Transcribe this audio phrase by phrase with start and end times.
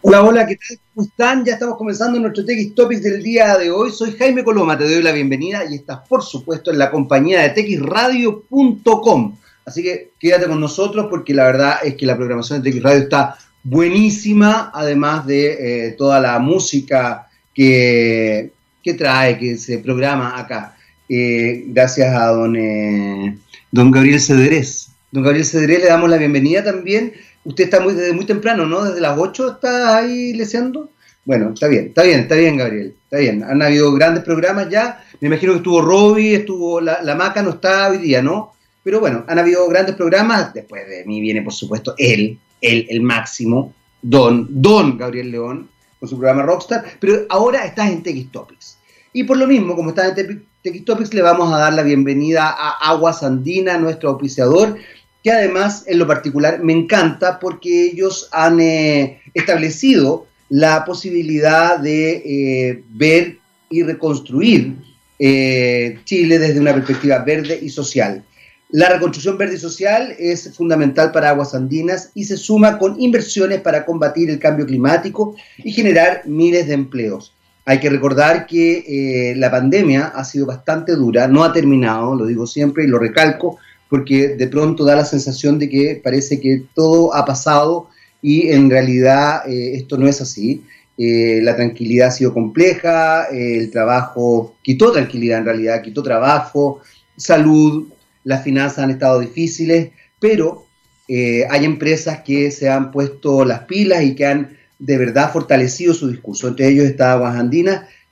[0.00, 0.78] Hola, hola, ¿qué tal?
[0.94, 1.44] ¿Cómo están?
[1.44, 3.90] Ya estamos comenzando nuestro TX Topics del día de hoy.
[3.90, 7.50] Soy Jaime Coloma, te doy la bienvenida y estás, por supuesto, en la compañía de
[7.50, 9.36] texradio.com.
[9.66, 12.98] Así que quédate con nosotros porque la verdad es que la programación de TX Radio
[13.00, 18.52] está buenísima, además de eh, toda la música que,
[18.84, 20.76] que, trae, que se programa acá.
[21.08, 23.36] Eh, gracias a don, eh,
[23.72, 24.90] don Gabriel Cederés.
[25.10, 27.14] Don Gabriel Cederés le damos la bienvenida también
[27.48, 28.84] Usted está muy, desde muy temprano, ¿no?
[28.84, 30.90] Desde las 8 está ahí leseando.
[31.24, 32.94] Bueno, está bien, está bien, está bien, Gabriel.
[33.04, 33.42] Está bien.
[33.42, 35.02] Han habido grandes programas ya.
[35.22, 38.52] Me imagino que estuvo Robbie, estuvo la, la Maca, no está hoy día, ¿no?
[38.82, 40.52] Pero bueno, han habido grandes programas.
[40.52, 46.06] Después de mí viene, por supuesto, él, él, el máximo, Don, Don Gabriel León, con
[46.06, 46.84] su programa Rockstar.
[47.00, 48.76] Pero ahora estás en TX Topics.
[49.14, 52.46] Y por lo mismo, como estás en TX Topics, le vamos a dar la bienvenida
[52.50, 54.76] a Aguas Andina, nuestro auspiciador
[55.22, 62.22] que además en lo particular me encanta porque ellos han eh, establecido la posibilidad de
[62.24, 63.38] eh, ver
[63.68, 64.76] y reconstruir
[65.18, 68.24] eh, Chile desde una perspectiva verde y social.
[68.70, 73.60] La reconstrucción verde y social es fundamental para Aguas Andinas y se suma con inversiones
[73.60, 77.34] para combatir el cambio climático y generar miles de empleos.
[77.64, 82.46] Hay que recordar que la pandemia ha sido bastante dura, no ha terminado, lo digo
[82.46, 83.58] siempre y lo recalco,
[83.88, 87.88] porque de pronto da la sensación de que parece que todo ha pasado
[88.20, 90.64] y en realidad eh, esto no es así.
[90.96, 96.80] Eh, la tranquilidad ha sido compleja, eh, el trabajo quitó tranquilidad en realidad, quitó trabajo,
[97.16, 97.88] salud,
[98.24, 100.64] las finanzas han estado difíciles, pero
[101.10, 106.10] hay empresas que se han puesto las pilas y que han de verdad fortalecido su
[106.10, 106.48] discurso.
[106.48, 107.34] Entre ellos está Aguas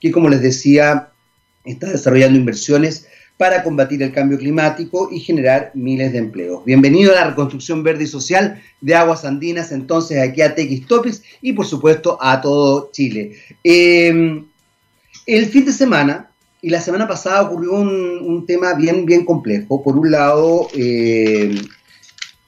[0.01, 1.11] que como les decía,
[1.67, 6.65] está desarrollando inversiones para combatir el cambio climático y generar miles de empleos.
[6.65, 11.23] Bienvenido a la reconstrucción verde y social de Aguas Andinas, entonces aquí a TX Topics
[11.42, 13.37] y por supuesto a todo Chile.
[13.62, 14.47] Em,
[15.27, 16.31] el fin de semana
[16.62, 19.83] y la semana pasada ocurrió un, tema bien, bien complejo.
[19.83, 21.61] Por un lado, em,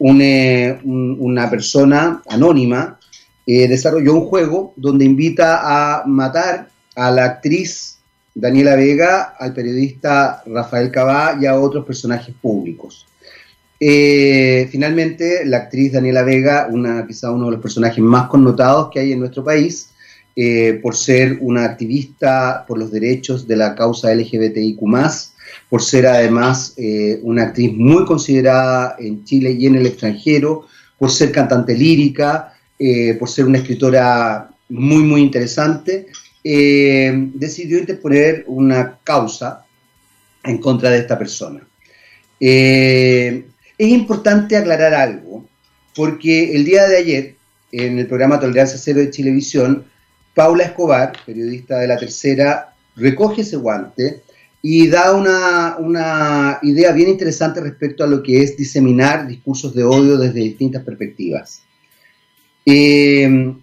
[0.00, 2.98] eh, una persona anónima
[3.46, 7.97] eh, desarrolló un juego donde invita a matar a la actriz
[8.40, 13.04] Daniela Vega, al periodista Rafael Cabá y a otros personajes públicos.
[13.80, 19.00] Eh, finalmente, la actriz Daniela Vega, una, quizá uno de los personajes más connotados que
[19.00, 19.90] hay en nuestro país,
[20.36, 24.78] eh, por ser una activista por los derechos de la causa LGBTIQ,
[25.68, 30.66] por ser además eh, una actriz muy considerada en Chile y en el extranjero,
[30.96, 32.54] por ser cantante lírica,
[33.18, 36.06] por ser una escritora muy, muy interesante
[36.50, 39.66] eh, decidió interponer una causa
[40.42, 41.60] en contra de esta persona.
[42.40, 43.44] Eh,
[43.76, 45.46] es importante aclarar algo,
[45.94, 47.34] porque el día de ayer,
[47.70, 49.84] en el programa Tolerancia Cero de Chilevisión,
[50.32, 54.22] Paula Escobar, periodista de la tercera, recoge ese guante
[54.62, 60.16] y da una, idea bien interesante respecto a lo que es diseminar discursos de odio
[60.16, 61.60] desde distintas perspectivas.
[62.64, 63.54] Eh,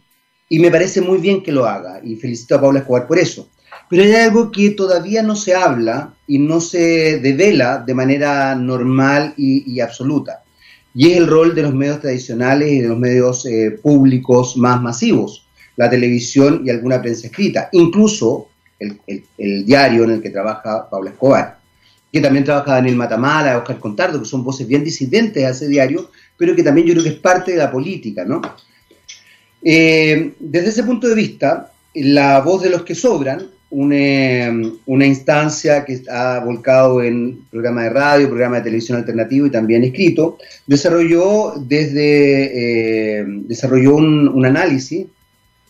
[0.50, 3.50] y me parece muy bien que lo haga y felicito a Paula Escobar por eso.
[3.90, 9.34] Pero hay algo que todavía no se habla y no se devela de manera normal
[9.38, 10.44] y, absoluta,
[10.94, 14.82] y es el rol de los medios tradicionales y de los medios eh, públicos más
[14.82, 15.46] masivos,
[15.76, 18.48] la televisión y alguna prensa escrita, incluso
[18.80, 21.60] el, diario en el que trabaja Paula Escobar,
[22.12, 26.10] que también trabaja Daniel Matamala, Oscar Contardo, que son voces bien disidentes a ese diario,
[26.38, 28.42] pero que también yo creo que es parte de la política, ¿no?
[29.68, 36.02] Eh, desde ese punto de vista, la voz de los que sobran, una, instancia que
[36.10, 40.38] ha volcado en programa de radio, programa de televisión alternativo y también escrito,
[40.68, 45.08] desarrolló, desde, eh, desarrolló un, análisis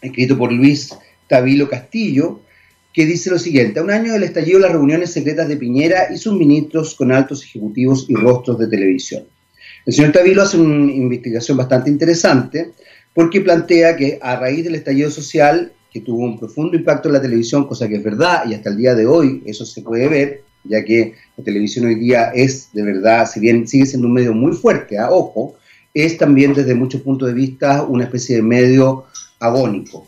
[0.02, 0.94] escrito por Luis
[1.28, 2.42] Tabilo Castillo,
[2.94, 6.18] que dice lo siguiente, a un año del estallido las reuniones secretas de Piñera y
[6.18, 9.24] sus ministros con altos ejecutivos y rostros de televisión.
[9.86, 12.74] El señor Tabilo hace una investigación bastante interesante
[13.16, 17.22] porque plantea que a raíz del estallido social, que tuvo un profundo impacto en la
[17.22, 20.42] televisión, cosa que es verdad, y hasta el día de hoy eso se puede ver,
[20.66, 24.34] ya que la televisión hoy día es de verdad, si bien sigue siendo un medio
[24.34, 25.56] muy fuerte, a ojo,
[25.94, 29.06] es también desde muchos puntos de vista una especie de medio
[29.40, 30.06] agónico.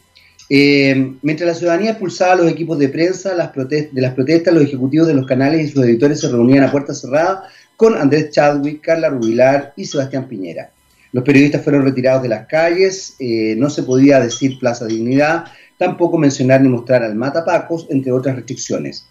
[0.49, 4.63] Eh, mientras la ciudadanía expulsaba a los equipos de prensa las de las protestas, los
[4.63, 7.43] ejecutivos de los canales y sus editores se reunían a puerta cerrada
[7.77, 10.71] con Andrés Chadwick, Carla Rubilar y Sebastián Piñera.
[11.11, 15.45] Los periodistas fueron retirados de las calles, eh, no se podía decir Plaza Dignidad,
[15.77, 19.07] tampoco mencionar ni mostrar al matapacos, entre otras restricciones.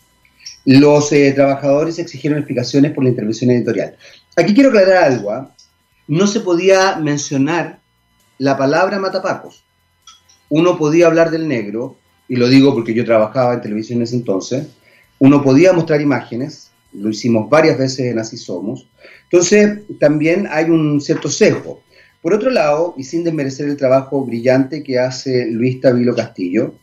[0.65, 3.97] Los eh, trabajadores exigieron explicaciones por la intervención editorial.
[4.37, 5.31] Aquí quiero aclarar algo.
[5.31, 5.55] ¿ah?
[6.09, 7.79] No se podía mencionar
[8.39, 9.65] la palabra matapacos.
[10.49, 11.97] uno podía hablar del negro,
[12.29, 14.67] y lo digo porque yo trabajaba en televisión en ese entonces,
[15.19, 18.89] uno podía mostrar imágenes, lo hicimos varias veces en Así Somos,
[19.25, 21.81] entonces también hay un cierto sesgo.
[22.27, 26.75] Por otro lado, y sin desmerecer el trabajo brillante que hace Luis Tabilo Castillo,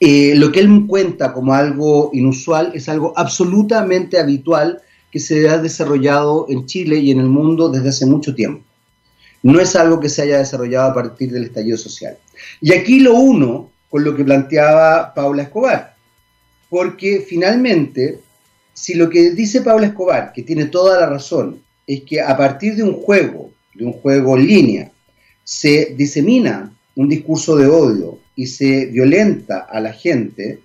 [0.00, 4.80] eh, lo que él cuenta como algo inusual es algo absolutamente habitual
[5.12, 8.64] que se ha desarrollado en Chile y en el mundo desde hace mucho tiempo.
[9.42, 12.16] No es algo que se haya desarrollado a partir del estallido social.
[12.62, 15.96] Y aquí lo uno con lo que planteaba Paula Escobar,
[16.70, 18.20] porque finalmente,
[18.72, 22.74] si lo que dice Paula Escobar, que tiene toda la razón, es que a partir
[22.74, 24.92] de un juego, de un juego en línea,
[25.42, 30.60] se disemina un discurso de odio y se violenta a la gente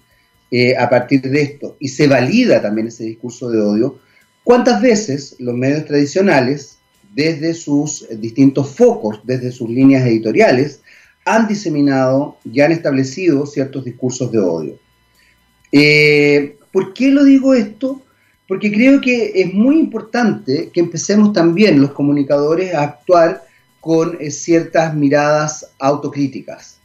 [0.51, 4.00] eh, a partir de esto y se valida también ese discurso de odio,
[4.44, 6.77] ¿cuántas veces los medios tradicionales,
[7.13, 10.81] desde sus distintos focos, desde sus líneas editoriales,
[11.25, 14.79] han diseminado y han establecido ciertos discursos de odio?
[15.71, 18.01] Eh, ¿Por qué lo digo esto?
[18.50, 23.44] Porque creo que es muy importante que empecemos también los comunicadores a actuar
[23.80, 26.80] con eh, ciertas miradas autocríticas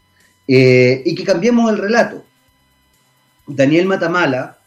[0.46, 2.22] eh, y que cambiemos el relato.
[3.46, 4.58] Daniel Matamala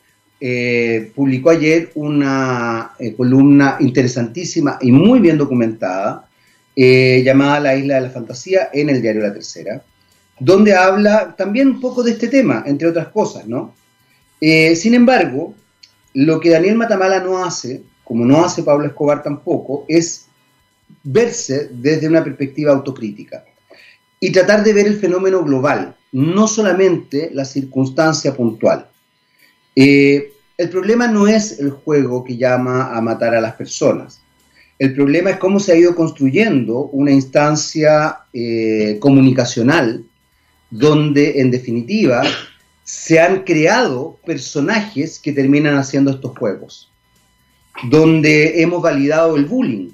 [0.42, 6.28] eh, publicó ayer una columna interesantísima y muy bien documentada
[6.76, 9.84] llamada La Isla de la Fantasía en el diario La Tercera,
[10.40, 13.76] donde habla también un poco de este tema, entre otras cosas, ¿no?
[14.40, 15.56] sin embargo,
[16.18, 20.26] lo que Daniel Matamala no hace, como no hace Pablo Escobar tampoco, es
[21.04, 23.46] verse desde una perspectiva autocrítica
[24.20, 28.88] y tratar de ver el fenómeno global, no solamente la circunstancia puntual.
[29.76, 34.20] Eh, el problema no es el juego que llama a matar a las personas.
[34.80, 40.04] El problema es cómo se ha ido construyendo una instancia eh, comunicacional
[40.72, 42.24] donde, en definitiva,
[42.88, 46.90] se han creado personajes que terminan haciendo estos juegos,
[47.90, 49.90] donde hemos validado el bullying,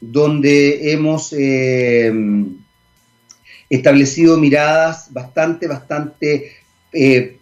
[0.00, 2.12] donde hemos eh,
[3.68, 6.52] establecido miradas bastante, bastante
[6.92, 7.36] eh,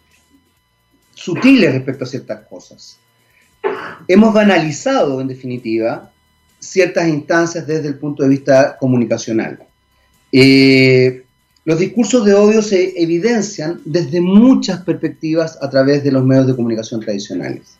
[1.13, 2.97] sutiles respecto a ciertas cosas.
[4.07, 6.11] Hemos banalizado, en definitiva,
[6.57, 9.59] ciertas instancias desde el punto de vista comunicacional.
[10.31, 11.25] Eh,
[11.65, 16.55] los discursos de odio se evidencian desde muchas perspectivas a través de los medios de
[16.55, 17.77] comunicación tradicionales.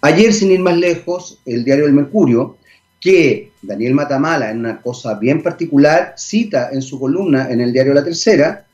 [0.00, 2.56] Ayer, sin ir más lejos, el diario El Mercurio
[3.00, 7.94] que Daniel Matamala, en una cosa bien particular, cita en su columna en el diario
[7.94, 8.66] La Tercera,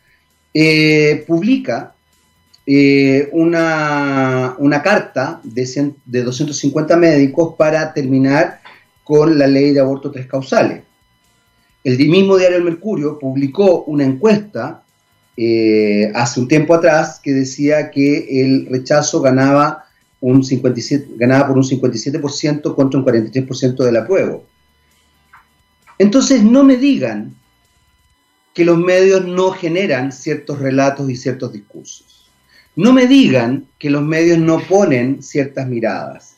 [0.52, 1.94] eh, publica
[2.66, 8.60] eh, una, carta de, de 250 médicos para terminar
[9.02, 10.82] con la ley de aborto tres causales.
[11.84, 14.82] El mismo diario El Mercurio publicó una encuesta
[15.36, 19.84] eh, hace un tiempo atrás que decía que el rechazo ganaba
[20.20, 24.46] un 57, ganaba por un 57% contra un 43% del apruebo.
[25.98, 27.34] Entonces no me digan
[28.54, 32.30] que los medios no generan ciertos relatos y ciertos discursos.
[32.76, 36.33] No me digan que los medios no ponen ciertas miradas.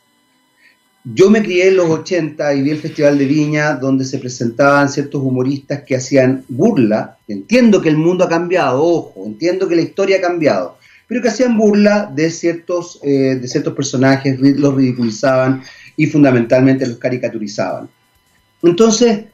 [1.15, 4.89] Yo me crié en los 80 y vi el Festival de Viña donde se presentaban
[4.89, 7.17] ciertos humoristas que hacían burla.
[7.29, 11.29] Entiendo que el mundo ha cambiado, ojo, entiendo que la historia ha cambiado, pero que
[11.29, 15.63] hacían burla de ciertos, eh, de ciertos personajes, los ridiculizaban
[15.97, 17.89] y fundamentalmente los caricaturizaban.
[18.65, 19.27] Entonces,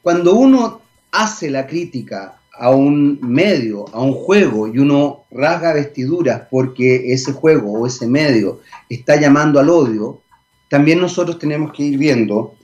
[0.00, 6.44] cuando uno hace la crítica a un medio, a un juego, y uno rasga vestiduras
[6.50, 10.21] porque ese juego o ese medio está llamando al odio,
[10.72, 12.54] también nosotros tenemos que ir viendo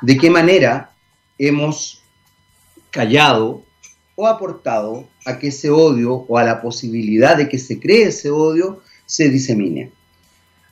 [0.00, 0.90] de qué manera
[1.36, 2.00] hemos
[2.90, 3.62] callado
[4.14, 8.30] o aportado a que ese odio o a la posibilidad de que se cree ese
[8.30, 9.92] odio se disemine.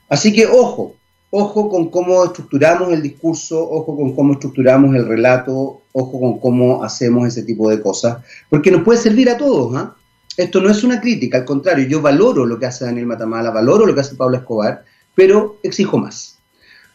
[0.09, 0.95] Así que ojo,
[1.29, 6.83] ojo con cómo estructuramos el discurso, ojo con cómo estructuramos el relato, ojo con cómo
[6.83, 9.75] hacemos ese tipo de cosas, porque nos puede servir a todos.
[9.75, 9.95] ¿ah?
[10.35, 13.85] Esto no es una crítica, al contrario, yo valoro lo que hace Daniel Matamala, valoro
[13.85, 16.36] lo que hace Pablo Escobar, pero exijo más.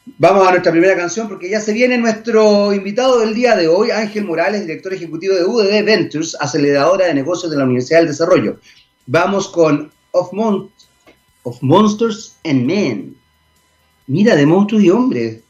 [0.04, 3.92] Vamos a nuestra primera canción porque ya se viene nuestro invitado del día de hoy,
[3.92, 8.59] Ángel Morales, director ejecutivo de UDD Ventures, aceleradora de negocios de la Universidad del Desarrollo.
[9.06, 10.32] Vamos con Of,
[11.62, 13.16] Monsters and Men.
[14.09, 15.40] Mira, de monstruos y hombres.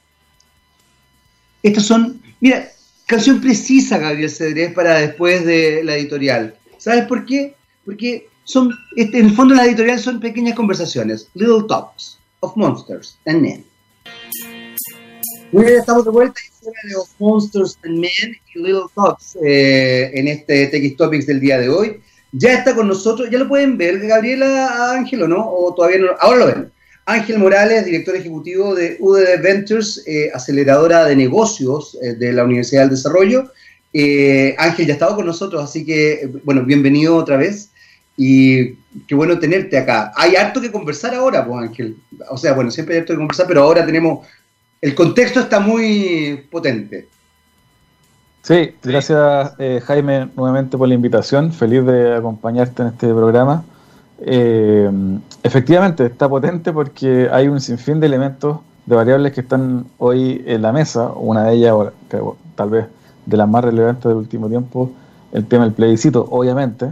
[1.63, 2.71] Estas son, mira,
[3.07, 6.55] canción precisa, Gabriel Cedrés, para después de la editorial.
[6.77, 7.55] ¿Sabes por qué?
[7.87, 13.17] Porque son, este, en el fondo la editorial son pequeñas conversaciones, little talks of monsters
[13.25, 13.72] and men.
[15.53, 20.67] Muy bien, estamos de vuelta de Monsters and Men y Little Talks eh, en este
[20.69, 22.01] TX Topics del día de hoy.
[22.33, 25.47] Ya está con nosotros, ya lo pueden ver, Gabriela Ángel, ¿o no?
[25.47, 26.07] ¿O todavía no?
[26.21, 26.73] Ahora lo ven.
[27.05, 32.83] Ángel Morales, director ejecutivo de UDD Ventures, eh, aceleradora de negocios eh, de la Universidad
[32.83, 33.53] del Desarrollo.
[33.93, 37.69] Ángel ya ha estado con nosotros, así que, bueno, bienvenido otra vez
[38.17, 38.75] y
[39.07, 40.13] qué bueno tenerte acá.
[40.17, 41.97] Hay harto que conversar ahora, pues Ángel.
[42.31, 44.27] O sea, bueno, siempre hay harto que conversar, pero ahora tenemos,
[44.83, 47.09] el contexto está muy potente.
[48.43, 49.53] Sí, gracias
[49.85, 53.65] Jaime nuevamente por la invitación, feliz de acompañarte en este programa.
[54.25, 54.91] Eh,
[55.43, 60.63] efectivamente, está potente porque hay un sinfín de elementos, de variables que están hoy en
[60.63, 61.11] la mesa.
[61.15, 61.75] Una de ellas,
[62.55, 62.87] tal vez
[63.27, 64.91] de las más relevantes del último tiempo,
[65.33, 66.91] el tema del plebiscito, obviamente,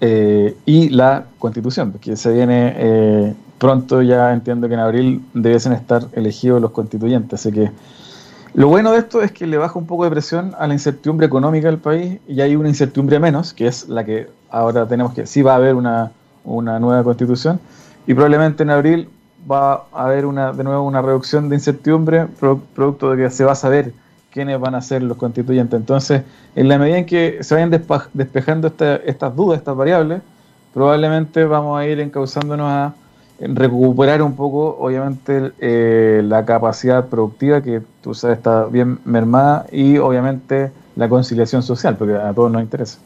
[0.00, 5.72] eh, y la constitución, que se viene eh, pronto, ya entiendo que en abril debiesen
[5.72, 7.40] estar elegidos los constituyentes.
[7.40, 7.70] Así que
[8.54, 11.26] lo bueno de esto es que le baja un poco de presión a la incertidumbre
[11.26, 15.26] económica del país y hay una incertidumbre menos, que es la que ahora tenemos que,
[15.26, 16.10] sí va a haber una
[16.44, 17.60] una nueva constitución
[18.06, 19.08] y probablemente en abril
[19.50, 23.52] va a haber una, de nuevo una reducción de incertidumbre producto de que se va
[23.52, 23.92] a saber
[24.30, 25.78] quiénes van a ser los constituyentes.
[25.78, 26.22] Entonces,
[26.54, 28.72] en la medida en que se vayan despejando
[29.04, 30.22] estas dudas, estas variables,
[30.72, 32.94] probablemente vamos a ir encauzándonos a
[33.48, 39.98] recuperar un poco, obviamente, eh, la capacidad productiva que tú sabes está bien mermada y
[39.98, 42.98] obviamente la conciliación social, porque a todos nos interesa.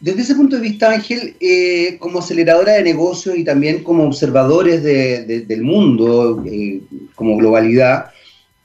[0.00, 4.82] Desde ese punto de vista, Ángel, eh, como aceleradora de negocios y también como observadores
[4.82, 6.80] del mundo, eh,
[7.14, 8.06] como globalidad,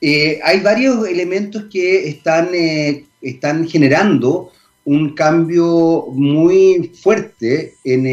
[0.02, 2.50] hay varios elementos que están,
[3.22, 4.52] están generando
[4.86, 8.06] un cambio muy fuerte en,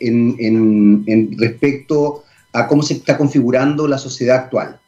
[0.00, 4.80] en, respecto a cómo se está configurando la sociedad actual.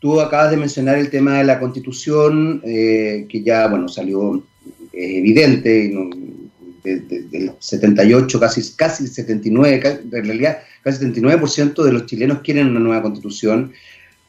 [0.00, 4.42] Tú acabas de mencionar el tema de la constitución, que ya bueno, salió
[4.92, 5.92] evidente,
[6.84, 13.02] del 78, casi, casi 79, en realidad casi 79% de los chilenos quieren una nueva
[13.02, 13.72] constitución,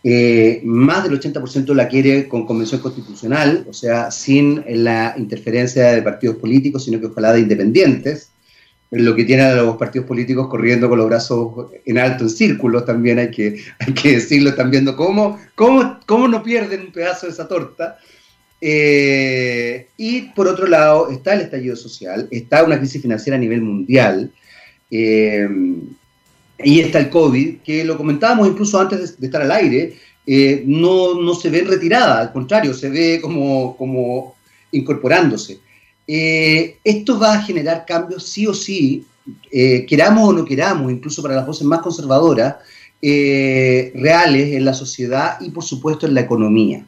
[0.07, 6.03] eh, más del 80% la quiere con convención constitucional, o sea, sin la interferencia de
[6.03, 8.29] partidos políticos, sino que ojalá de independientes,
[8.91, 12.85] lo que tiene a los partidos políticos corriendo con los brazos en alto en círculos
[12.85, 17.25] también hay que, hay que decirlo, están viendo cómo, cómo, cómo no pierden un pedazo
[17.25, 17.97] de esa torta.
[18.61, 23.63] Eh, y por otro lado está el estallido social, está una crisis financiera a nivel
[23.63, 24.31] mundial,
[24.91, 25.49] eh,
[26.63, 31.21] y está el COVID, que lo comentábamos incluso antes de, estar al aire, eh, no,
[31.21, 34.35] no, se ve retirada, al contrario, se ve como, como
[34.71, 35.59] incorporándose.
[36.07, 39.05] esto va a generar cambios sí o sí,
[39.87, 42.55] queramos o no queramos, incluso para las voces más conservadoras,
[43.01, 46.85] reales en la sociedad y por supuesto en la economía.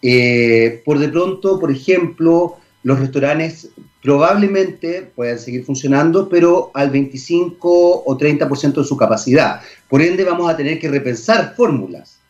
[0.00, 3.70] Eh, por de pronto, por ejemplo, los restaurantes
[4.02, 9.60] probablemente puedan seguir funcionando, pero al 25 o 30% de su capacidad.
[9.88, 12.20] Por ende, vamos a tener que repensar fórmulas.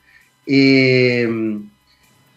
[0.46, 1.28] Eh,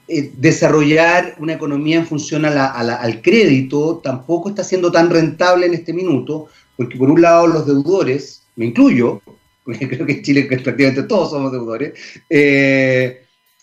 [0.07, 5.93] eh, desarrollar una economía en función al crédito tampoco está siendo tan rentable en este
[5.93, 9.21] minuto, porque por un lado los deudores, me incluyo,
[9.63, 11.93] porque creo que en Chile prácticamente todos somos deudores,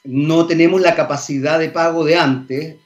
[0.05, 2.77] no tenemos la capacidad de pago de antes,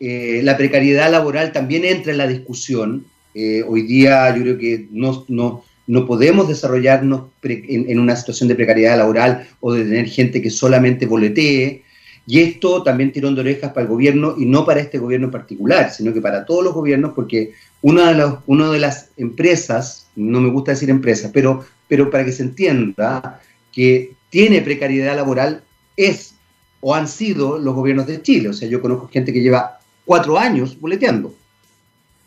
[0.00, 3.04] eh, la precariedad laboral también entra en la discusión.
[3.34, 8.96] Eh, hoy día yo creo que no, no, podemos desarrollarnos en, una situación de precariedad
[8.96, 11.84] laboral o de tener gente que solamente boletee.
[12.26, 15.32] Y esto también tirón de orejas para el gobierno y no para este gobierno en
[15.32, 17.52] particular, sino que para todos los gobiernos, porque
[17.82, 22.24] una de, los, una de las empresas, no me gusta decir empresas, pero, pero para
[22.24, 23.40] que se entienda
[23.72, 25.62] que tiene precariedad laboral
[25.96, 26.34] es
[26.80, 28.48] o han sido los gobiernos de Chile.
[28.48, 29.79] O sea, yo conozco gente que lleva
[30.10, 31.32] cuatro años boleteando.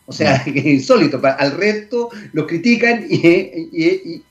[0.05, 1.19] O sea, es insólito.
[1.21, 4.23] Al resto los critican y,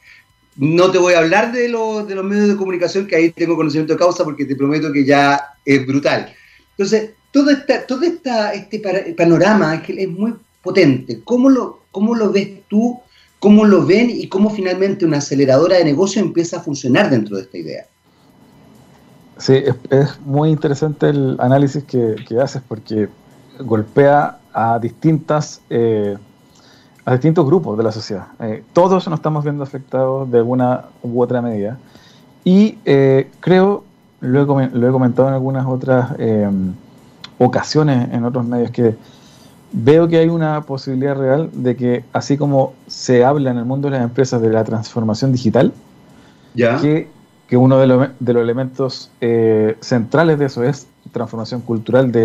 [0.56, 3.54] no te voy a hablar de, los, de los medios de comunicación, que ahí tengo
[3.54, 6.32] conocimiento de causa, porque te prometo que ya es brutal.
[6.71, 8.80] Entonces, todo, esta, todo esta, este
[9.14, 10.32] panorama es muy
[10.62, 11.21] potente.
[11.23, 13.00] ¿Cómo lo, ¿Cómo lo ves tú?
[13.38, 14.09] ¿Cómo lo ven?
[14.09, 17.87] Y cómo finalmente una aceleradora de negocio empieza a funcionar dentro de esta idea.
[19.37, 19.54] Sí,
[19.90, 23.09] es, muy interesante el análisis que, haces porque
[23.59, 26.16] golpea a distintas eh,
[27.04, 28.26] a distintos grupos de la sociedad.
[28.38, 31.78] Eh, todos nos estamos viendo afectados de alguna u otra medida.
[32.44, 33.82] Y eh, creo,
[34.21, 36.12] lo he, lo he, comentado en algunas otras
[37.38, 38.94] ocasiones en otros medios, que
[39.73, 43.88] veo que hay una posibilidad real de que, así como se habla en el mundo
[43.88, 45.73] de las empresas de la transformación digital,
[46.54, 46.80] ¿Ya?
[46.80, 47.09] que
[47.52, 52.21] que uno de, los, elementos eh, centrales de eso es transformación cultural de,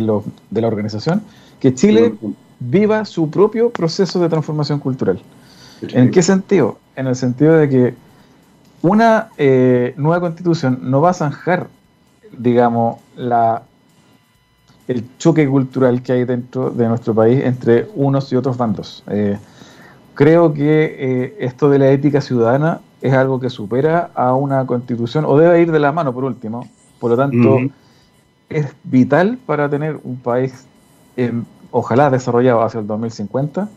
[0.51, 1.21] de la organización,
[1.59, 2.15] que Chile
[2.61, 5.19] viva su propio proceso de transformación cultural.
[5.81, 6.77] ¿En qué sentido?
[6.95, 7.93] En el sentido de que
[8.81, 11.67] una eh, nueva constitución no va a zanjar,
[12.37, 13.63] digamos, la,
[14.87, 19.03] el choque cultural que hay dentro de nuestro país entre unos y otros bandos.
[19.11, 19.37] Eh,
[20.13, 25.25] creo que eh, esto de la ética ciudadana es algo que supera a una constitución,
[25.25, 26.67] o debe ir de la mano por último.
[26.99, 27.59] Por lo tanto,
[28.49, 30.65] es vital para tener un país,
[31.71, 33.69] ojalá desarrollado hacia el 2050,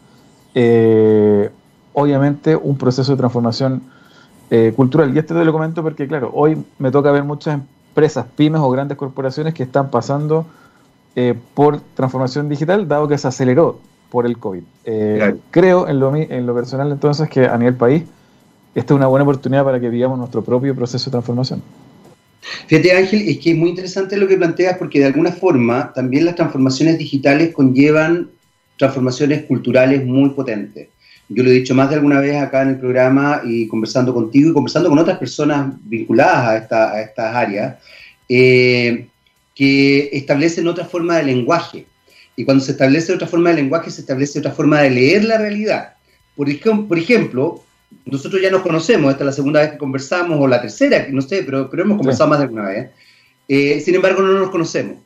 [1.93, 3.83] obviamente un proceso de transformación
[4.51, 5.15] eh, cultural.
[5.15, 8.69] Y esto te lo comento porque, claro, hoy me toca ver muchas empresas, pymes o
[8.69, 10.45] grandes corporaciones que están pasando
[11.15, 13.79] eh, por transformación digital, dado que se aceleró
[14.11, 14.63] por el COVID.
[14.87, 18.03] Eh, creo en lo, en lo personal entonces que a nivel país
[18.75, 21.63] esta es una buena oportunidad para que vivamos nuestro propio proceso de transformación.
[22.67, 26.25] Fíjate Ángel, es que es muy interesante lo que planteas porque de alguna forma también
[26.25, 28.31] las transformaciones digitales conllevan
[28.79, 30.89] transformaciones culturales muy potentes.
[31.29, 34.51] Yo lo he dicho más de alguna vez acá en el programa y conversando contigo
[34.51, 37.77] y conversando con otras personas vinculadas a, estas áreas,
[38.29, 39.07] eh,
[39.55, 41.87] que establecen otra forma de lenguaje.
[42.35, 45.39] Y cuando se establece otra forma de lenguaje, se establece otra forma de leer la
[45.39, 45.95] realidad.
[46.35, 46.49] Por
[46.99, 47.63] ejemplo,
[48.07, 51.23] nosotros ya nos conocemos, esta es la segunda vez que conversamos, o la tercera, no
[51.23, 52.91] sé, pero, pero hemos conversado más de alguna vez.
[53.49, 54.99] Eh, sin embargo, no nos conocemos.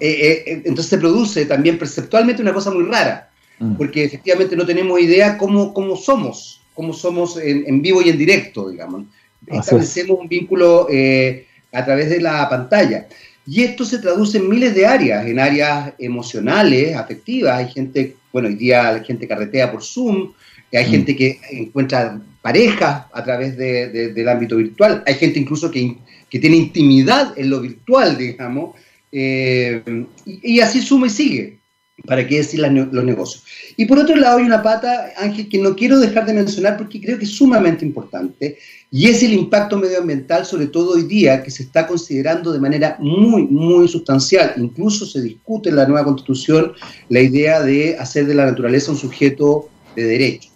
[0.00, 3.30] Eh, entonces se produce también perceptualmente una cosa muy rara
[3.62, 3.76] Mm.
[3.76, 8.68] porque efectivamente no tenemos idea cómo, cómo somos, cómo somos en, vivo y en directo,
[8.68, 9.04] digamos.
[9.46, 13.06] Establecemos un vínculo eh, a través de la pantalla.
[13.46, 17.58] Y esto se traduce en miles de áreas, en áreas emocionales, afectivas.
[17.58, 20.32] Hay gente, bueno, hoy día hay gente carretea por Zoom,
[20.78, 20.90] hay mm.
[20.90, 25.96] gente que encuentra parejas a través del ámbito virtual, hay gente incluso que,
[26.28, 28.74] que tiene intimidad en lo virtual, digamos,
[29.12, 29.82] eh,
[30.24, 31.62] y, y, así suma y sigue.
[32.06, 33.44] ¿Para qué decir los negocios?
[33.76, 37.00] Y por otro lado hay una pata, Ángel, que no quiero dejar de mencionar porque
[37.00, 38.58] creo que es sumamente importante,
[38.90, 42.96] y es el impacto medioambiental, sobre todo hoy día, que se está considerando de manera
[42.98, 44.54] muy, muy sustancial.
[44.56, 46.72] Incluso se discute en la nueva constitución
[47.08, 50.50] la idea de hacer de la naturaleza un sujeto de derecho,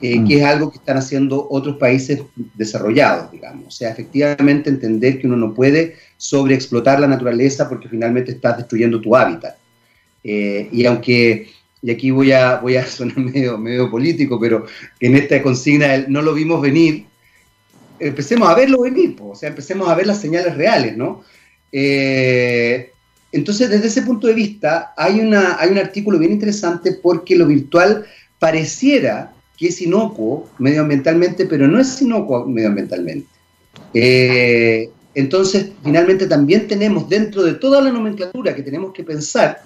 [0.00, 0.26] eh, mm.
[0.26, 2.20] que es algo que están haciendo otros países
[2.54, 3.66] desarrollados, digamos.
[3.68, 9.00] O sea, efectivamente entender que uno no puede sobreexplotar la naturaleza porque finalmente estás destruyendo
[9.00, 9.56] tu hábitat.
[10.22, 11.48] Eh, y aunque,
[11.80, 14.66] y aquí voy a, voy a sonar medio, medio político, pero
[15.00, 17.06] en esta consigna no lo vimos venir,
[17.98, 21.22] empecemos a verlo venir, o sea, empecemos a ver las señales reales, ¿no?
[21.72, 22.90] Eh,
[23.32, 27.46] entonces, desde ese punto de vista, hay, una, hay un artículo bien interesante porque lo
[27.46, 28.04] virtual
[28.38, 33.28] pareciera que es inocuo medioambientalmente, pero no es inocuo medioambientalmente.
[33.94, 39.62] Eh, entonces, finalmente también tenemos dentro de toda la nomenclatura que tenemos que pensar,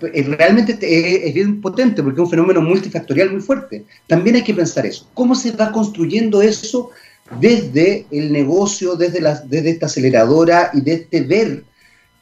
[0.00, 3.84] realmente es, bien potente porque es un fenómeno multifactorial muy fuerte.
[4.06, 5.08] También hay que pensar eso.
[5.14, 6.90] ¿Cómo se va construyendo eso
[7.40, 11.64] desde el negocio, desde, desde esta aceleradora y desde este ver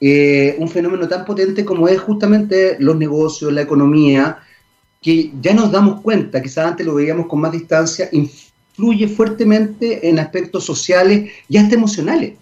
[0.01, 4.39] eh, un fenómeno tan potente como es justamente los negocios, la economía,
[5.03, 10.21] que ya nos damos cuenta, quizás antes lo veíamos con más distancia, influye fuertemente en
[10.21, 12.35] aspectos sociales y hasta emocionales.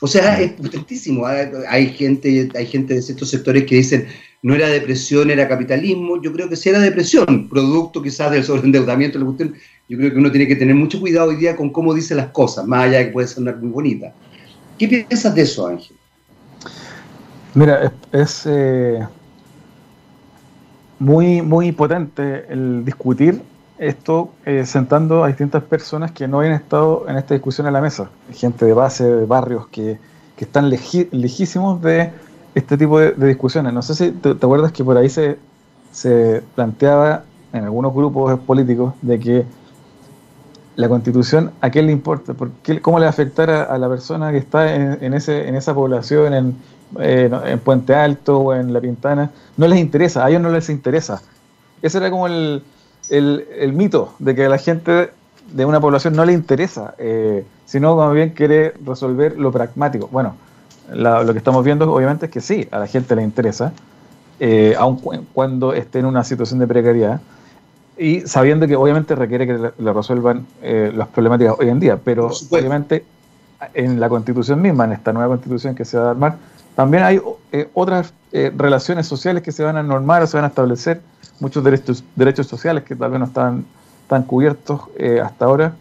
[0.00, 1.26] O sea, es potentísimo.
[1.26, 4.06] Hay, gente, hay gente de ciertos sectores que dicen,
[4.42, 6.22] no era depresión, era capitalismo.
[6.22, 9.18] Yo creo que sí era depresión, producto quizás del sobreendeudamiento.
[9.18, 12.28] Yo creo que uno tiene que tener mucho cuidado hoy día con cómo dice las
[12.28, 14.14] cosas, más allá de que puede sonar muy bonita.
[14.78, 15.96] ¿Qué piensas de eso, Ángel?
[17.54, 19.00] Mira, es, eh,
[20.98, 23.42] muy, muy potente el discutir
[23.78, 27.80] esto eh, sentando a distintas personas que no habían estado en esta discusión en la
[27.80, 28.10] mesa.
[28.32, 29.98] Gente de base, de barrios que,
[30.38, 32.12] están lejísimos de
[32.54, 33.72] este tipo de, discusiones.
[33.72, 35.36] No sé si te, acuerdas que por ahí se,
[35.90, 39.46] se planteaba en algunos grupos políticos de que
[40.76, 42.34] la constitución, ¿a quién le importa?
[42.82, 46.32] ¿Cómo le va a afectar a, la persona que está en, ese, en esa población,
[46.32, 46.56] en,
[46.98, 49.30] en, Puente Alto o en La Pintana?
[49.56, 51.22] No les interesa, a ellos no les interesa.
[51.82, 52.62] Ese era como el,
[53.10, 55.10] el, mito de que a la gente
[55.52, 60.08] de una población no le interesa, eh, sino más bien quiere resolver lo pragmático.
[60.10, 60.34] Bueno,
[60.92, 63.72] lo que estamos viendo obviamente es que sí, a la gente le interesa,
[64.40, 65.00] eh, aun
[65.32, 67.20] cuando esté en una situación de precariedad,
[67.98, 72.30] y sabiendo que obviamente requiere que le, resuelvan eh, las problemáticas hoy en día, pero
[72.50, 73.04] obviamente
[73.74, 76.36] en la constitución misma, en esta nueva constitución que se va a armar,
[76.78, 80.48] también hay eh, otras relaciones sociales que se van a normar o se van a
[80.48, 81.00] establecer,
[81.40, 83.64] muchos derechos, derechos sociales que tal vez no están
[84.06, 84.82] tan cubiertos
[85.24, 85.74] hasta ahora.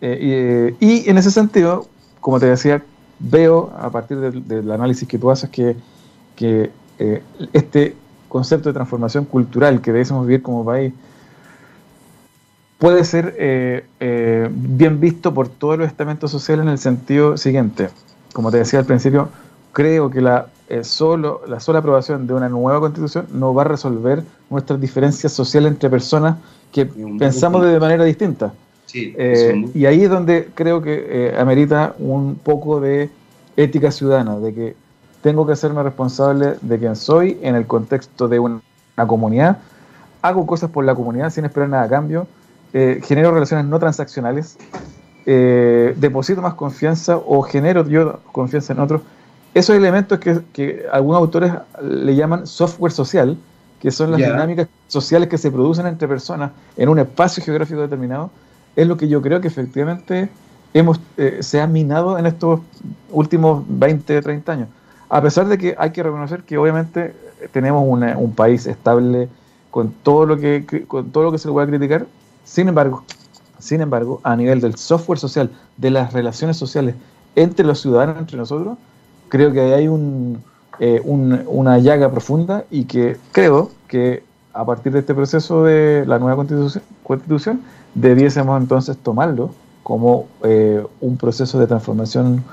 [0.00, 1.86] y en ese sentido,
[2.20, 2.82] como te decía,
[3.18, 5.76] veo a partir del, análisis que tú haces que,
[6.36, 7.22] que eh,
[7.52, 7.96] este
[8.28, 10.92] concepto de transformación cultural que debemos vivir como país
[12.78, 17.90] puede ser eh, eh, bien visto por todos los estamentos sociales en el sentido siguiente.
[18.32, 19.30] Como te decía al principio,
[19.78, 23.66] creo que la, eh, solo, la sola aprobación de una nueva constitución no va a
[23.66, 26.38] resolver nuestras diferencias sociales entre personas
[26.72, 26.84] que
[27.16, 28.52] pensamos de manera distinta.
[28.92, 33.08] y ahí es donde creo que amerita un poco de
[33.56, 34.76] ética ciudadana, de que
[35.22, 38.60] tengo que hacerme responsable de quién soy en el contexto de una,
[39.06, 39.58] comunidad,
[40.22, 42.26] hago cosas por la comunidad sin esperar nada a cambio,
[42.72, 44.58] eh, genero relaciones no transaccionales,
[45.24, 49.02] eh, deposito más confianza o genero yo confianza en otros.
[49.58, 53.36] Esos elementos que, que algunos autores le llaman software social,
[53.80, 58.30] que son las dinámicas sociales que se producen entre personas en un espacio geográfico determinado,
[58.76, 60.28] es lo que yo creo que efectivamente
[60.74, 62.60] hemos, eh, se ha minado en estos
[63.10, 64.68] últimos 20, 30 años.
[65.08, 67.16] A pesar de que hay que reconocer que obviamente
[67.50, 69.28] tenemos un país estable
[69.72, 72.06] con todo lo que con todo lo que se le pueda criticar,
[72.44, 73.02] sin embargo,
[73.58, 76.94] sin embargo, a nivel del software social, de las relaciones sociales
[77.34, 78.78] entre los ciudadanos, entre nosotros,
[79.28, 80.42] creo que hay un,
[80.80, 86.18] eh, una llaga profunda y que creo que a partir de este proceso de la
[86.18, 87.62] nueva constitución, constitución
[87.94, 92.44] debiésemos entonces tomarlo como eh, un proceso de transformación,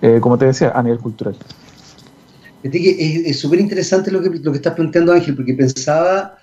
[0.00, 1.36] eh, como te decía, a nivel cultural.
[2.62, 6.36] Es súper interesante lo que, lo que estás planteando, Ángel, porque pensaba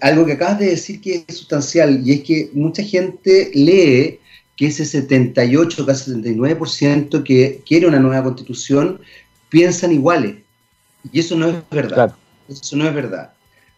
[0.00, 4.20] algo que acabas de decir que es sustancial, y es que mucha gente lee
[4.56, 9.00] que ese 78, casi 79% que quiere una nueva constitución,
[9.48, 10.36] piensan iguales.
[11.12, 12.14] Y eso no es verdad.
[12.48, 13.32] Eso no es verdad.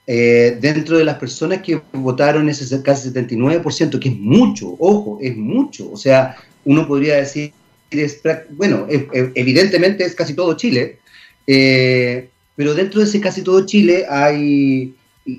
[0.07, 5.37] Eh, dentro de las personas que votaron ese casi 79%, que es mucho, ojo, es
[5.37, 5.91] mucho.
[5.91, 7.53] O sea, uno podría decir,
[8.51, 10.99] bueno, evidentemente es casi todo Chile,
[11.47, 14.95] eh, pero dentro de ese casi todo Chile hay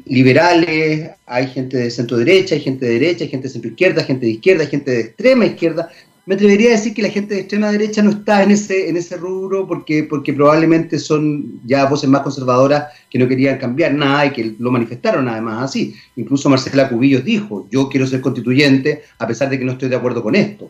[0.06, 4.04] liberales, hay gente de centro derecha, hay gente de derecha, hay gente de centro izquierda,
[4.04, 5.90] gente de izquierda, hay gente de extrema izquierda
[6.30, 8.98] me atrevería a decir que la gente de extrema derecha no está en ese, en
[8.98, 14.28] ese rubro porque, porque probablemente son ya voces más conservadoras que no querían cambiar nada
[14.28, 15.96] y que lo manifestaron además así.
[16.18, 19.96] Incluso Marcela Cubillos dijo, yo quiero ser constituyente a pesar de que no estoy de
[19.96, 20.70] acuerdo con esto.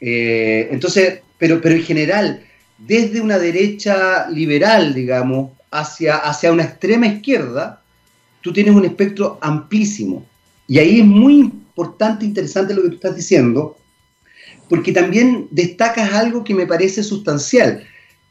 [0.00, 2.46] Eh, entonces, pero, pero en general,
[2.78, 7.82] desde una derecha liberal, digamos, hacia, hacia una extrema izquierda,
[8.46, 10.24] tú tienes un espectro amplísimo.
[10.68, 13.76] Y ahí es muy importante, interesante lo que tú estás diciendo,
[14.68, 17.82] porque también destacas algo que me parece sustancial.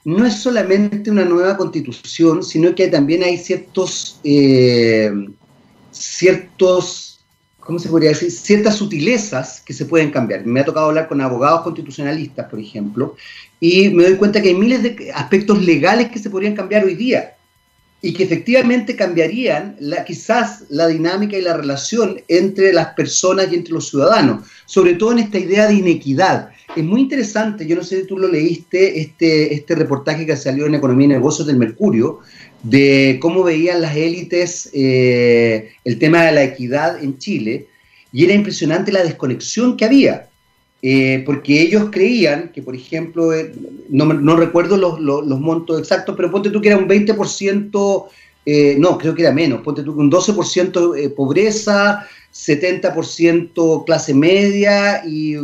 [0.05, 5.11] No es solamente una nueva constitución, sino que también hay ciertos, eh,
[5.91, 7.25] ciertos,
[7.59, 8.31] ¿cómo se podría decir?
[8.31, 10.45] Ciertas sutilezas que se pueden cambiar.
[10.45, 13.17] Me ha tocado hablar con abogados constitucionalistas, por ejemplo,
[13.59, 16.95] y me doy cuenta que hay miles de aspectos legales que se podrían cambiar hoy
[16.95, 17.34] día
[18.05, 23.55] y que efectivamente cambiarían la, quizás la dinámica y la relación entre las personas y
[23.55, 26.49] entre los ciudadanos, sobre todo en esta idea de inequidad.
[26.75, 30.67] Es muy interesante, yo no sé si tú lo leíste, este, este reportaje que salió
[30.67, 32.19] en Economía y Negocios del Mercurio,
[32.61, 37.65] de cómo veían las élites eh, el tema de la equidad en Chile,
[38.13, 40.29] y era impresionante la desconexión que había.
[40.81, 43.51] Eh, porque ellos creían que, por ejemplo, eh,
[43.89, 48.05] no, recuerdo los, montos exactos, pero ponte tú que era un 20%,
[48.45, 55.03] eh, no, creo que era menos, ponte tú que un 12% pobreza, 70% clase media
[55.07, 55.35] y,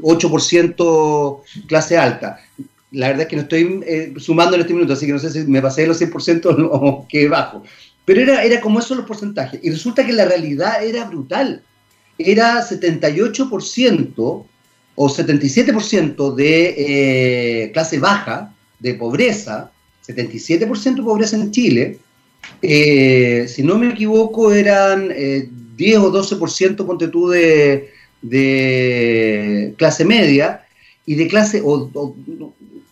[0.00, 2.38] 8% clase alta.
[2.92, 5.40] La verdad es que no estoy sumando en este minuto, así que no sé si
[5.40, 7.64] me pasé de los 100% o qué bajo.
[8.04, 9.58] Pero era, era como esos los porcentajes.
[9.62, 11.62] Y resulta que la realidad era brutal.
[12.26, 14.46] Era 78%
[14.94, 16.74] o 77% de
[17.64, 19.70] eh, clase baja, de pobreza,
[20.06, 21.98] 77% de pobreza en Chile,
[22.60, 30.04] eh, si no me equivoco eran 10 eh, o 12% ponte tú de, de, clase
[30.04, 30.66] media
[31.06, 31.90] y de clase, o,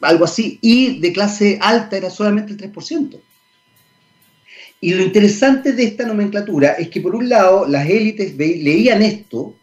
[0.01, 3.19] algo así, y de clase alta era solamente el 3%.
[4.81, 9.55] Y lo interesante de esta nomenclatura es que por un lado las élites leían esto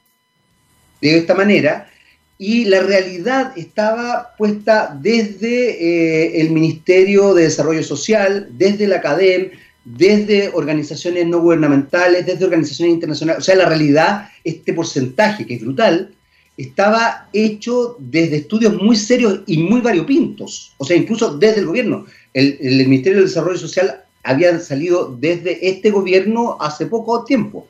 [1.02, 1.90] de esta manera
[2.38, 9.50] y la realidad estaba puesta desde eh, el Ministerio de Desarrollo Social, desde la CADEM,
[9.84, 13.42] desde organizaciones no gubernamentales, desde organizaciones internacionales.
[13.42, 16.14] O sea, la realidad, este porcentaje, que es brutal,
[16.58, 20.74] estaba hecho desde estudios muy serios y muy variopintos.
[20.78, 22.06] O sea, incluso desde el gobierno.
[22.34, 27.68] El, el Ministerio de Desarrollo Social había salido desde este gobierno hace poco tiempo.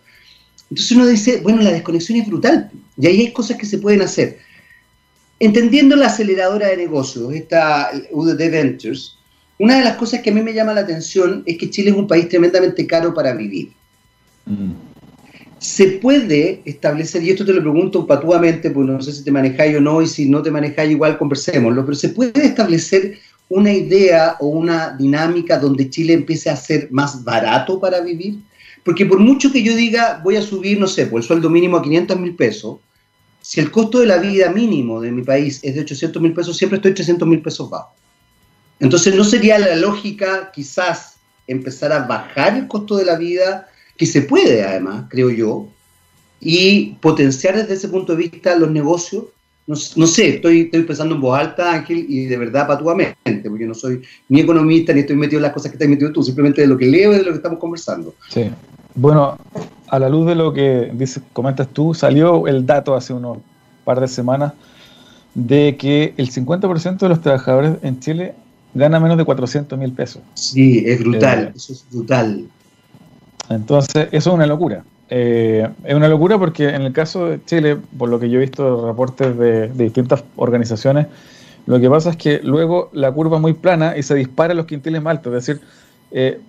[0.70, 2.70] Entonces uno dice, bueno, la desconexión es brutal.
[2.98, 4.40] Y ahí hay cosas que se pueden hacer.
[5.40, 9.16] Entendiendo la aceleradora de negocios, esta UDD Ventures,
[9.60, 11.96] Una de las cosas que a mí me llama la atención es que Chile es
[11.96, 13.72] un país tremendamente caro para vivir.
[14.46, 14.72] Mm.
[15.60, 19.78] Se puede establecer, y esto te lo pregunto patuamente, porque no sé si te manejáis
[19.78, 23.18] o no, y si no te manejáis igual conversémoslo, pero se puede establecer
[23.50, 28.40] una idea o una dinámica donde Chile empiece a ser más barato para vivir?
[28.84, 31.78] Porque por mucho que yo diga, voy a subir, no sé, por el sueldo mínimo
[31.78, 32.78] a 500 mil pesos,
[33.42, 36.58] si el costo de la vida mínimo de mi país es de 800 mil pesos,
[36.58, 37.94] siempre estoy 300 mil pesos bajo.
[38.80, 41.16] Entonces, ¿no sería la lógica quizás
[41.48, 45.68] empezar a bajar el costo de la vida, que se puede además, creo yo,
[46.40, 49.26] y potenciar desde ese punto de vista los negocios?
[49.68, 53.18] No, sé, estoy, estoy pensando en voz alta, Ángel, y de verdad patuamente,
[53.50, 56.14] porque yo no soy ni economista ni estoy metido en las cosas que estás metido
[56.14, 58.16] tú, simplemente de lo que leo y de lo que estamos conversando.
[58.30, 58.50] Sí.
[58.96, 59.38] Bueno,
[59.90, 63.40] a la luz de lo que dices, comentas tú, salió el dato hace unos
[63.84, 64.54] par de semanas
[65.34, 68.36] de que el 50% de los trabajadores en Chile
[68.74, 70.22] gana menos de 400 mil pesos.
[70.34, 72.48] Sí, es brutal, eh, eso es brutal.
[73.50, 74.84] Entonces, eso es una locura.
[75.10, 78.42] Eh, es una locura porque en el caso de Chile, por lo que yo he
[78.42, 81.08] visto reportes de, distintas organizaciones,
[81.66, 84.66] lo que pasa es que luego la curva es muy plana y se dispara los
[84.66, 85.34] quintiles más altos.
[85.34, 85.62] Es decir,
[86.12, 86.40] eh,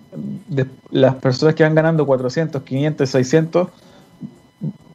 [0.91, 3.67] las personas que van ganando 400, 500, 600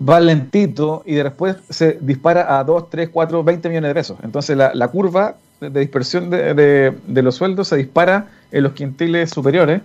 [0.07, 4.18] va lentito y después se dispara a 2, 3, 4, 20 millones de pesos.
[4.22, 9.83] Entonces la, curva de dispersión de, los sueldos se dispara en los quintiles superiores.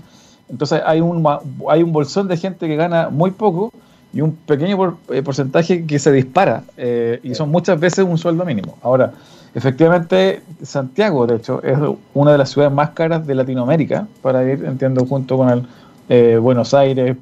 [0.49, 1.25] Entonces hay un,
[1.69, 3.71] hay un bolsón de gente que gana muy poco
[4.11, 8.43] y un pequeño eh, porcentaje que se dispara eh, y son muchas veces un sueldo
[8.43, 8.77] mínimo.
[8.81, 9.13] Ahora,
[9.53, 11.77] efectivamente, Santiago, de hecho, es
[12.13, 15.63] una de las ciudades más caras de Latinoamérica para ir, entiendo, junto con el,
[16.09, 17.17] eh, Buenos Aires,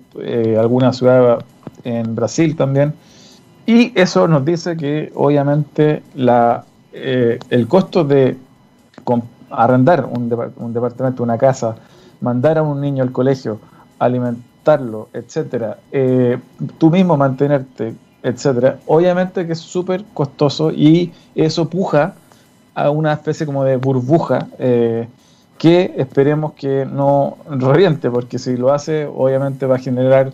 [0.57, 1.43] alguna ciudad
[1.83, 2.93] en Brasil también.
[3.65, 6.63] Y eso nos dice que obviamente la,
[6.93, 8.37] el costo de
[9.49, 11.75] arrendar un, un departamento, una casa,
[12.21, 13.59] mandar a un niño al colegio,
[13.99, 16.37] alimentarlo, etcétera, eh,
[16.77, 22.15] tú mismo mantenerte, etcétera, obviamente que es súper costoso y eso puja
[22.75, 25.07] a una especie como de burbuja eh,
[25.57, 30.31] que esperemos que no reviente, porque si lo hace, obviamente va a generar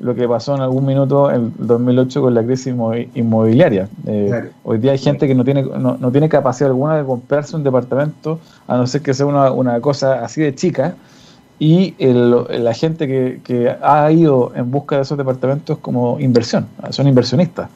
[0.00, 2.74] lo que pasó en algún minuto en 2008 con la crisis
[3.14, 3.88] inmobiliaria.
[4.06, 7.62] Eh, hoy día hay gente que no tiene, no, tiene capacidad alguna de comprarse un
[7.62, 10.96] departamento, a no ser que sea una, una cosa así de chica,
[11.64, 17.70] y la gente que, ha ido en busca de esos departamentos como inversión, son inversionistas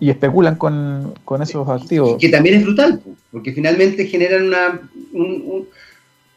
[0.00, 2.16] y especulan con, esos activos.
[2.18, 4.80] Que también es brutal, porque finalmente generan una,
[5.12, 5.66] un,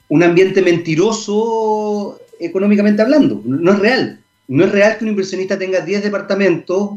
[0.09, 4.19] un, ambiente mentiroso económicamente hablando, no es real.
[4.49, 6.89] No es real que un inversionista tenga 10 departamentos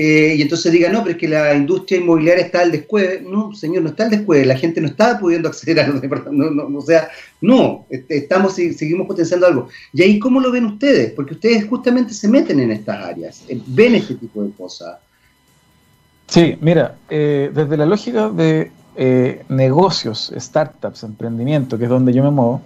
[0.00, 3.20] eh, y entonces diga, no, pero es que la industria inmobiliaria está al descueve.
[3.20, 6.66] No, señor, no está al descueve, la gente no está pudiendo acceder a los departamentos.
[6.72, 7.08] o sea,
[7.40, 9.68] no, este, estamos, seguimos potenciando algo.
[9.92, 11.10] ¿Y ahí cómo lo ven ustedes?
[11.14, 14.98] Porque ustedes justamente se meten en estas áreas, eh, ven este tipo de cosas.
[16.28, 18.70] Sí, mira, eh, desde la lógica de
[19.48, 22.62] negocios, startups, emprendimiento, que es donde yo me muevo,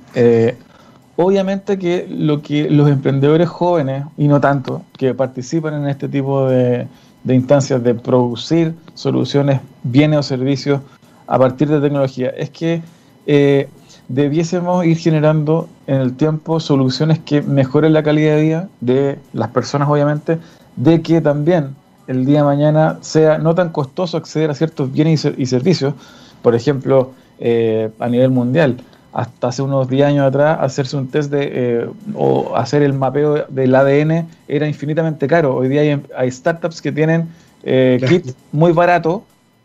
[1.17, 6.49] obviamente que lo que los emprendedores jóvenes, y no tanto, que participan en este tipo
[6.49, 6.89] de,
[7.25, 10.81] de instancias de producir soluciones, bienes o servicios
[11.27, 12.83] a partir de tecnología, es que
[13.27, 13.69] eh,
[14.09, 19.49] debiésemos ir generando en el tiempo soluciones que mejoren la calidad de vida de las
[19.49, 20.39] personas, obviamente,
[20.77, 21.75] de que también
[22.07, 25.95] el día de mañana sea no tan costoso acceder a ciertos bienes y, servicios,
[26.43, 28.77] por ejemplo, eh, a nivel mundial
[29.13, 33.45] hasta hace unos 10 años atrás, hacerse un test de, eh, o hacer el mapeo
[33.49, 35.55] del ADN era infinitamente caro.
[35.57, 37.29] Hoy día hay, startups que tienen
[37.63, 39.23] eh, kits muy baratos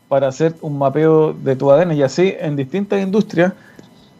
[0.08, 3.52] para hacer un mapeo de tu ADN y así en distintas industrias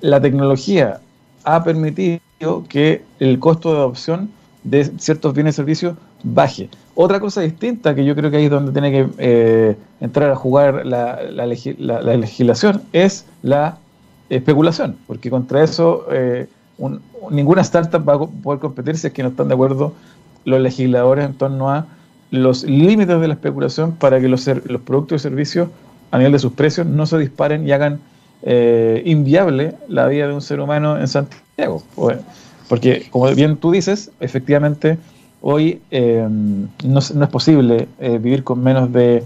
[0.00, 1.00] la tecnología
[1.44, 2.20] ha permitido
[2.68, 4.30] que el costo de adopción
[4.64, 6.68] de ciertos bienes y servicios baje.
[6.94, 10.36] Otra cosa distinta que yo creo que ahí es donde tiene que eh, entrar a
[10.36, 11.46] jugar la, la
[12.16, 13.78] legislación es la
[14.30, 16.48] especulación, porque contra eso eh,
[17.30, 19.94] ninguna startup va a poder competir si es que no están de acuerdo
[20.44, 21.86] los legisladores en torno a
[22.30, 25.68] los límites de la especulación para que los, los productos y servicios
[26.10, 28.00] a nivel de sus precios no se disparen y hagan
[28.42, 31.82] eh, inviable la vida de un ser humano en Santiago.
[32.68, 34.98] Porque, como bien tú dices, efectivamente
[35.40, 36.26] hoy eh,
[36.84, 39.24] no, es posible vivir con menos de,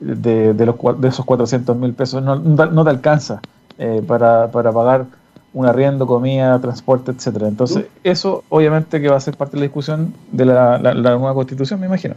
[0.00, 3.40] de esos 400 mil pesos, no, no te alcanza
[3.78, 5.06] eh, para, pagar
[5.52, 7.48] un arriendo, comida, transporte, etcétera.
[7.48, 11.80] Entonces, eso obviamente que va a ser parte de la discusión de la, nueva constitución,
[11.80, 12.14] me imagino.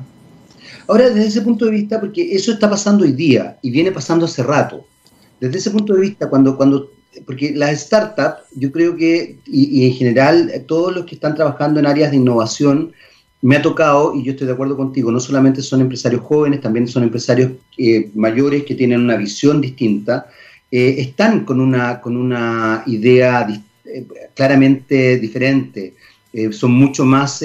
[0.88, 4.26] Ahora, desde ese punto de vista, porque eso está pasando hoy día y viene pasando
[4.26, 4.86] hace rato,
[5.40, 6.90] desde ese punto de vista, cuando, cuando
[7.26, 11.86] porque las startups, yo creo que, y, en general, todos los que están trabajando en
[11.86, 12.94] áreas de innovación,
[13.42, 16.88] me ha tocado, y yo estoy de acuerdo contigo, no solamente son empresarios jóvenes, también
[16.88, 20.28] son empresarios eh, mayores que tienen una visión distinta,
[20.78, 23.48] eh, están con una, con una idea
[23.86, 25.94] eh, claramente diferente,
[26.52, 27.42] son mucho más,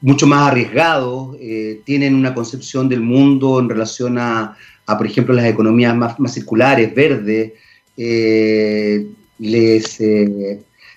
[0.00, 1.36] mucho más arriesgados,
[1.84, 6.32] tienen una concepción del mundo en relación a, a por ejemplo, las economías más, más
[6.32, 7.54] circulares, verdes,
[7.96, 9.96] les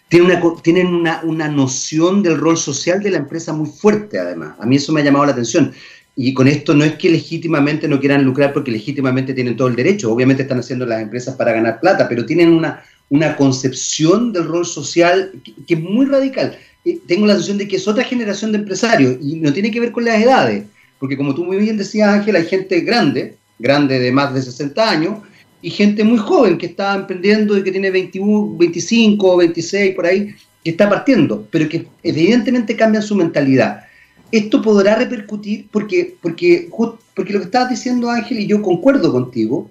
[0.08, 4.53] tienen, tienen una, una, noción del rol social de la empresa muy fuerte, además.
[4.60, 5.73] A mí eso me ha llamado la atención.
[6.15, 9.75] Y con esto no es que legítimamente no quieran lucrar porque legítimamente tienen todo el
[9.75, 10.12] derecho.
[10.12, 14.65] Obviamente están haciendo las empresas para ganar plata, pero tienen una, una concepción del rol
[14.65, 15.32] social
[15.67, 16.58] que, es muy radical.
[16.86, 19.80] Eh, tengo la sensación de que es otra generación de empresarios y no tiene que
[19.80, 20.63] ver con las edades.
[20.99, 24.89] Porque como tú muy bien decías, Ángel, hay gente grande, grande de más de 60
[24.89, 25.19] años,
[25.62, 30.36] y gente muy joven que está emprendiendo y que tiene 21, 25, 26 por ahí,
[30.63, 33.84] que está partiendo, pero que evidentemente cambian su mentalidad.
[34.31, 36.69] Esto podrá repercutir porque, porque,
[37.13, 39.69] porque lo que estabas diciendo Ángel y yo concuerdo contigo,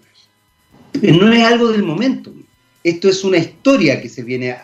[1.03, 2.33] no es algo del momento.
[2.83, 4.57] Esto es una historia que se viene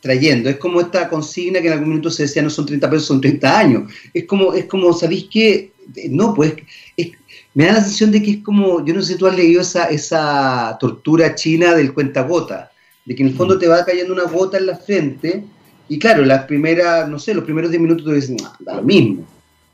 [0.00, 0.48] trayendo.
[0.48, 3.20] Es como esta consigna que en algún momento se decía no son 30 pesos, son
[3.20, 3.92] 30 años.
[4.12, 5.72] Es como, es como ¿sabéis qué?
[6.10, 6.54] No, pues
[6.96, 7.12] es,
[7.54, 9.62] me da la sensación de que es como, yo no sé si tú has leído
[9.62, 12.70] esa, esa tortura china del cuentagota,
[13.04, 13.58] de que en el fondo mm.
[13.58, 15.44] te va cayendo una gota en la frente,
[15.88, 18.82] y claro, las primeras, no sé, los primeros 10 minutos te dicen, ah, da lo
[18.82, 19.24] mismo.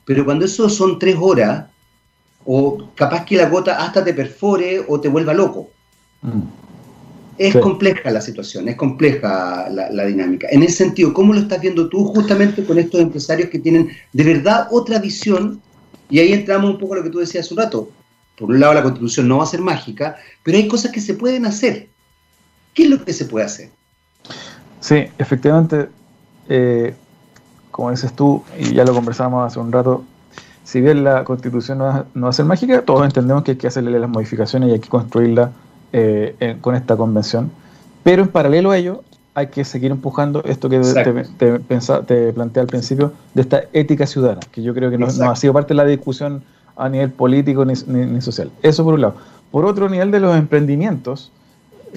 [0.04, 1.66] Pero cuando eso son 3 horas,
[2.44, 5.70] o capaz que la gota hasta te perfore o te vuelva loco.
[6.22, 6.42] Mm.
[7.36, 10.46] Es compleja la situación, es compleja la, la, dinámica.
[10.52, 14.22] En ese sentido, ¿cómo lo estás viendo tú justamente con estos empresarios que tienen de
[14.22, 15.60] verdad otra visión
[16.10, 17.90] y ahí entramos un poco a lo que tú decías hace un rato.
[18.36, 21.14] Por un lado, la constitución no va a ser mágica, pero hay cosas que se
[21.14, 21.88] pueden hacer.
[22.74, 23.70] ¿Qué es lo que se puede hacer?
[24.80, 25.88] Sí, efectivamente,
[26.48, 26.94] eh,
[27.70, 30.04] como dices tú, y ya lo conversamos hace un rato,
[30.64, 33.98] si bien la constitución no va, a ser mágica, todos entendemos que hay que hacerle
[33.98, 35.50] las modificaciones y hay que construirla
[35.92, 37.50] eh, con esta convención.
[38.02, 39.02] Pero en paralelo a ello,
[39.34, 41.58] hay que seguir empujando esto que te,
[42.06, 45.52] te, planteé al principio, de esta ética ciudadana, que yo creo que no, ha sido
[45.52, 46.42] parte de la discusión
[46.76, 48.50] a nivel político ni, social.
[48.62, 49.14] Eso por un lado.
[49.50, 51.32] Por otro, nivel de los emprendimientos,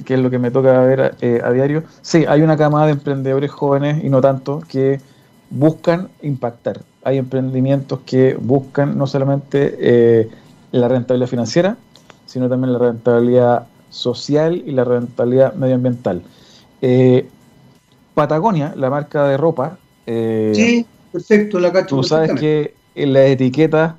[0.06, 2.94] que es lo que me toca ver eh, a diario, sí, hay una camada de
[2.94, 5.00] emprendedores jóvenes y no tanto que
[5.50, 6.82] buscan impactar.
[7.04, 10.30] Hay emprendimientos que buscan no solamente eh,
[10.72, 11.78] la rentabilidad financiera,
[12.26, 16.22] sino también la rentabilidad social y la rentabilidad medioambiental.
[16.82, 17.28] Eh,
[18.14, 19.78] Patagonia, la marca de ropa.
[20.06, 21.98] Sí, perfecto, la cacho.
[21.98, 23.96] Tú sabes que en la etiqueta,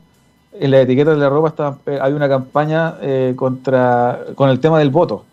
[0.53, 2.97] en la etiqueta de la ropa está, hay una campaña
[3.37, 5.25] contra con el tema del voto,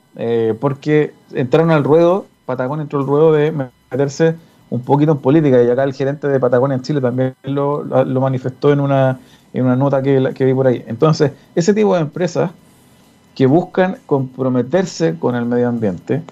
[0.59, 3.51] porque entraron al ruedo, Patagonia entró al ruedo de
[3.91, 4.35] meterse
[4.69, 7.83] un poquito en política y acá el gerente de Patagonia en Chile también lo,
[8.21, 9.19] manifestó en una,
[9.53, 10.83] en una nota que, que vi por ahí.
[10.87, 12.51] Entonces, ese tipo de empresas
[13.35, 16.23] que buscan comprometerse con el medio ambiente,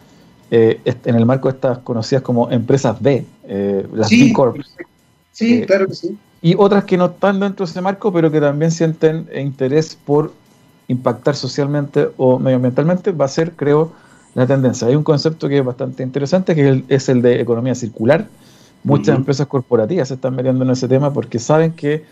[0.50, 4.58] eh, en el marco de estas conocidas como empresas B, eh, las B Corp.
[5.32, 6.18] Sí, eh, claro que sí.
[6.42, 10.34] Y otras que no están dentro de ese marco, pero que también sienten interés por
[10.94, 13.92] impactar socialmente o medioambientalmente, va a ser, creo,
[14.36, 14.88] la tendencia.
[14.88, 18.28] Hay un concepto que es bastante interesante, que es el, de economía circular.
[18.84, 22.04] Muchas empresas corporativas se están metiendo en ese tema porque saben que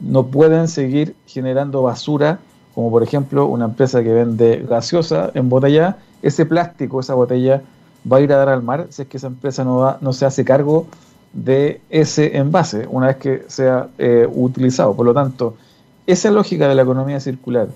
[0.00, 2.38] no pueden seguir generando basura,
[2.74, 7.62] como por ejemplo una empresa que vende gaseosa en botella, ese plástico, esa botella
[8.10, 10.26] va a ir a dar al mar si es que esa empresa no, no se
[10.26, 10.86] hace cargo
[11.32, 14.94] de ese envase una vez que sea eh, utilizado.
[14.94, 15.56] Por lo tanto,
[16.06, 17.68] esa lógica de la economía circular,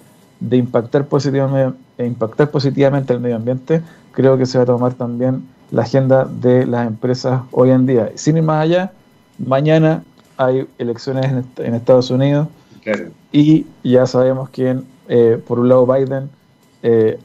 [0.49, 4.95] de impactar positivamente, e impactar positivamente el medio ambiente, creo que se va a tomar
[4.95, 8.11] también la agenda de las empresas hoy en día.
[8.17, 8.93] Sin ir más allá,
[9.39, 10.03] mañana
[10.37, 11.27] hay elecciones
[11.57, 12.49] en, Estados Unidos
[13.31, 16.29] y ya sabemos quién, eh, por un lado Biden,
[16.83, 17.19] eh,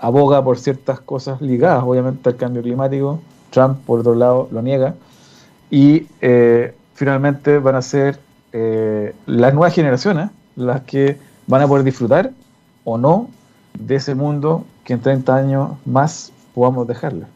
[0.00, 3.20] aboga por ciertas cosas ligadas, obviamente, al cambio climático.
[3.50, 4.94] Trump, por otro lado, lo niega.
[5.70, 8.18] Y eh, finalmente van a ser
[8.52, 12.30] eh, las nuevas generaciones las que van a poder disfrutar
[12.84, 13.30] o no
[13.78, 17.26] de ese mundo que en 30 años más podamos dejarle.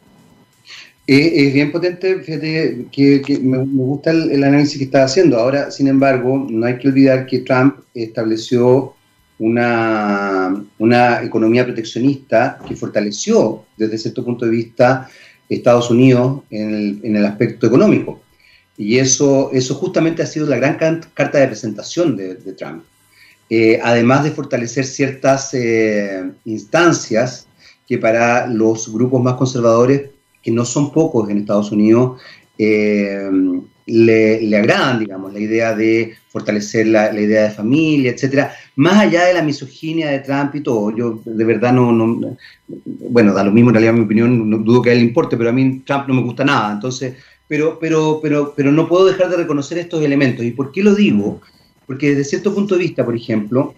[1.06, 5.38] Es bien potente, fíjate que, me, gusta el, el, análisis que está haciendo.
[5.38, 8.94] Ahora, sin embargo, no hay que olvidar que Trump estableció
[9.38, 15.08] una, una economía proteccionista que fortaleció desde cierto punto de vista
[15.48, 18.20] Estados Unidos en el, en el aspecto económico.
[18.76, 22.84] Y eso, eso justamente ha sido la gran carta de presentación de, Trump.
[23.50, 27.46] Eh, además de fortalecer ciertas eh, instancias
[27.86, 30.10] que para los grupos más conservadores,
[30.42, 32.20] que no son pocos en Estados Unidos,
[32.58, 33.30] eh,
[33.86, 39.32] le, agradan, digamos, la idea de fortalecer la, idea de familia, etcétera, más allá de
[39.32, 40.94] la misoginia de Trump y todo.
[40.94, 42.36] Yo de verdad no, no
[42.66, 45.38] bueno, da lo mismo en realidad mi opinión, no dudo que a él le importe,
[45.38, 47.14] pero a mí Trump no me gusta nada, entonces,
[47.46, 50.44] pero, pero, pero, pero no puedo dejar de reconocer estos elementos.
[50.44, 51.40] ¿Y por qué lo digo?
[51.88, 53.74] Porque desde cierto punto de vista, por ejemplo,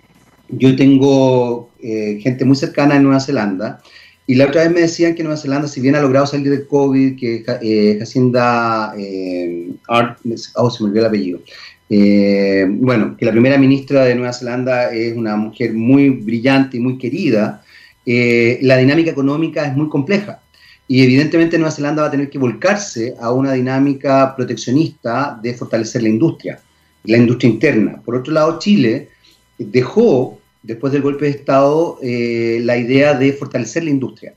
[0.50, 3.80] yo tengo eh, gente muy cercana en Nueva Zelanda
[4.26, 6.66] y la otra vez me decían que Nueva Zelanda, si bien ha logrado salir del
[6.66, 10.18] COVID, que eh, Jacinda eh, Art,
[10.56, 11.40] oh, se me olvidó el apellido,
[11.92, 16.80] eh, bueno, que la primera ministra de Nueva Zelanda es una mujer muy brillante y
[16.80, 17.64] muy querida,
[18.06, 20.40] eh, la dinámica económica es muy compleja.
[20.86, 26.02] Y evidentemente Nueva Zelanda va a tener que volcarse a una dinámica proteccionista de fortalecer
[26.04, 26.60] la industria,
[27.04, 28.02] la industria interna.
[28.04, 29.08] Por otro lado, Chile
[29.58, 34.34] dejó después del golpe de Estado, eh, la idea de fortalecer la industria.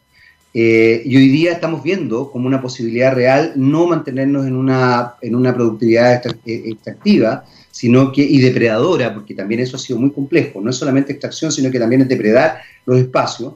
[0.53, 5.35] Eh, y hoy día estamos viendo como una posibilidad real no mantenernos en una, en
[5.35, 10.61] una productividad eh, extractiva, sino que, y depredadora, porque también eso ha sido muy complejo,
[10.61, 13.55] no es solamente extracción, sino que también es depredar los espacios,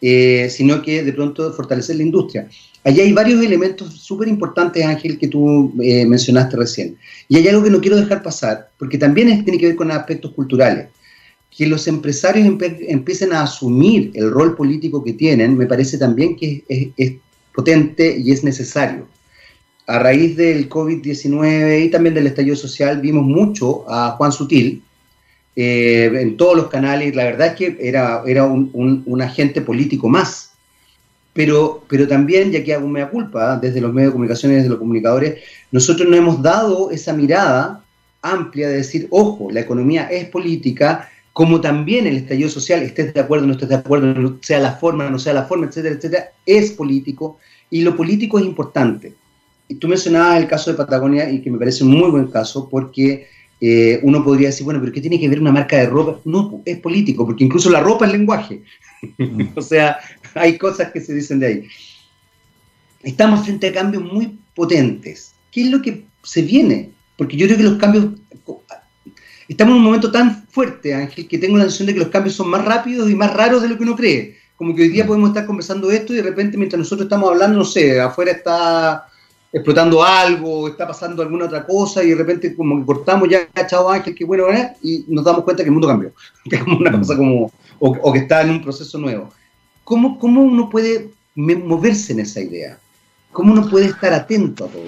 [0.00, 2.48] sino que de pronto fortalecer la industria.
[2.86, 6.96] Allí hay varios elementos súper importantes, Ángel, que tú mencionaste recién.
[7.28, 10.32] Y hay algo que no quiero dejar pasar, porque también tiene que ver con aspectos
[10.32, 10.86] culturales
[11.56, 12.46] que los empresarios
[12.86, 17.12] empiecen a asumir el rol político que tienen, me parece también que es,
[17.54, 19.08] potente y es necesario.
[19.86, 24.82] A raíz del COVID-19 y también del estallido social, vimos mucho a Juan Sutil
[25.54, 27.16] eh, en todos los canales.
[27.16, 30.50] La verdad es que era, era un, agente político más.
[31.36, 34.78] Pero, pero también, ya que hago mea culpa, desde los medios de comunicación desde los
[34.78, 37.84] comunicadores, nosotros no hemos dado esa mirada
[38.22, 43.20] amplia de decir, ojo, la economía es política, como también el estallido social, estés de
[43.20, 46.70] acuerdo no estés de acuerdo, sea la forma, no sea la forma, etcétera, etcétera, es
[46.72, 49.12] político y lo político es importante.
[49.68, 52.68] Y tú mencionabas el caso de Patagonia y que me parece un muy buen caso
[52.70, 53.26] porque
[53.60, 56.18] eh, uno podría decir, bueno, pero ¿qué tiene que ver una marca de ropa?
[56.24, 58.62] No, es político, porque incluso la ropa es lenguaje.
[59.54, 59.98] o sea,
[60.36, 61.68] hay cosas que se dicen de ahí.
[63.02, 65.32] Estamos frente a cambios muy potentes.
[65.50, 66.90] ¿Qué es lo que se viene?
[67.16, 68.06] Porque yo creo que los cambios
[69.48, 72.34] estamos en un momento tan fuerte, Ángel, que tengo la sensación de que los cambios
[72.34, 74.36] son más rápidos y más raros de lo que uno cree.
[74.56, 77.58] Como que hoy día podemos estar conversando esto y de repente mientras nosotros estamos hablando,
[77.58, 79.06] no sé, afuera está
[79.52, 83.88] explotando algo, está pasando alguna otra cosa y de repente como que cortamos ya, chao
[83.88, 84.72] Ángel, qué bueno, ¿eh?
[84.82, 86.12] y nos damos cuenta que el mundo cambió,
[86.44, 86.98] que es como una mm.
[86.98, 89.30] cosa como, o, que está en un proceso nuevo.
[89.86, 92.78] ¿Cómo, ¿Cómo uno puede moverse en esa idea?
[93.32, 94.82] ¿Cómo uno puede estar atento a todo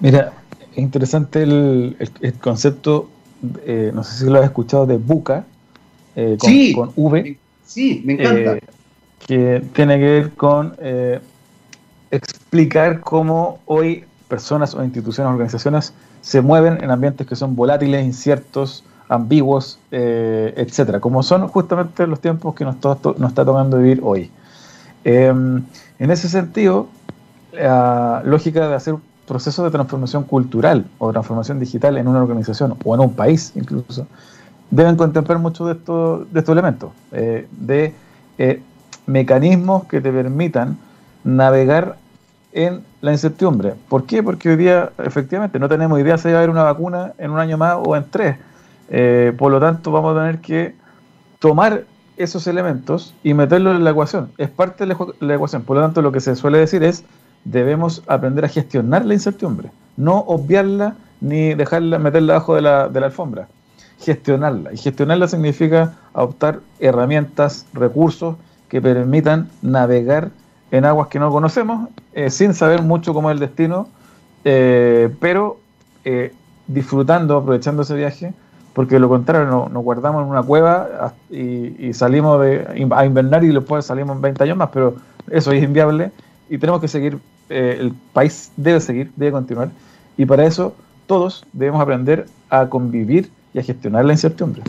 [0.00, 0.34] Mira,
[0.72, 3.08] es interesante el, el concepto
[3.64, 5.44] eh, no sé si lo has escuchado, de Buca,
[6.16, 6.36] eh,
[6.74, 7.38] con, V.
[7.64, 8.56] Sí, me encanta.
[8.56, 8.60] Eh,
[9.26, 10.74] que tiene que ver con
[12.10, 18.04] explicar cómo hoy personas o instituciones o organizaciones se mueven en ambientes que son volátiles,
[18.04, 24.30] inciertos, ambiguos, etcétera, como son justamente los tiempos que nos, nos está tomando vivir hoy.
[25.04, 25.64] en
[25.98, 26.88] ese sentido,
[27.52, 28.96] la lógica de hacer
[29.28, 34.06] procesos de transformación cultural o transformación digital en una organización o en un país incluso,
[34.70, 37.94] deben contemplar muchos de estos, de estos elementos, eh, de
[38.38, 38.62] eh,
[39.06, 40.78] mecanismos que te permitan
[41.22, 41.96] navegar
[42.52, 43.74] en la incertidumbre.
[43.88, 44.22] ¿Por qué?
[44.22, 47.38] Porque hoy día efectivamente no tenemos idea si va a haber una vacuna en un
[47.38, 48.36] año más o en tres.
[48.90, 50.74] Eh, por lo tanto, vamos a tener que
[51.38, 51.84] tomar
[52.16, 54.30] esos elementos y meterlos en la ecuación.
[54.38, 55.62] Es parte de la ecuación.
[55.62, 57.04] Por lo tanto, lo que se suele decir es
[57.44, 63.00] debemos aprender a gestionar la incertidumbre, no obviarla ni dejarla, meterla abajo de la, de
[63.00, 63.48] la alfombra,
[64.00, 64.72] gestionarla.
[64.72, 68.36] Y gestionarla significa adoptar herramientas, recursos
[68.68, 70.30] que permitan navegar
[70.70, 73.88] en aguas que no conocemos, eh, sin saber mucho cómo es el destino,
[74.44, 75.60] eh, pero
[76.66, 78.32] disfrutando, aprovechando ese viaje,
[78.74, 83.48] porque de lo contrario nos, guardamos en una cueva y, salimos de, a invernar y
[83.48, 84.96] después salimos en 20 años más, pero
[85.30, 86.10] eso es inviable
[86.48, 87.18] y tenemos que seguir,
[87.50, 89.70] eh, el país debe seguir, debe continuar,
[90.16, 90.74] y para eso
[91.06, 94.62] todos debemos aprender a convivir y a gestionar la incertidumbre.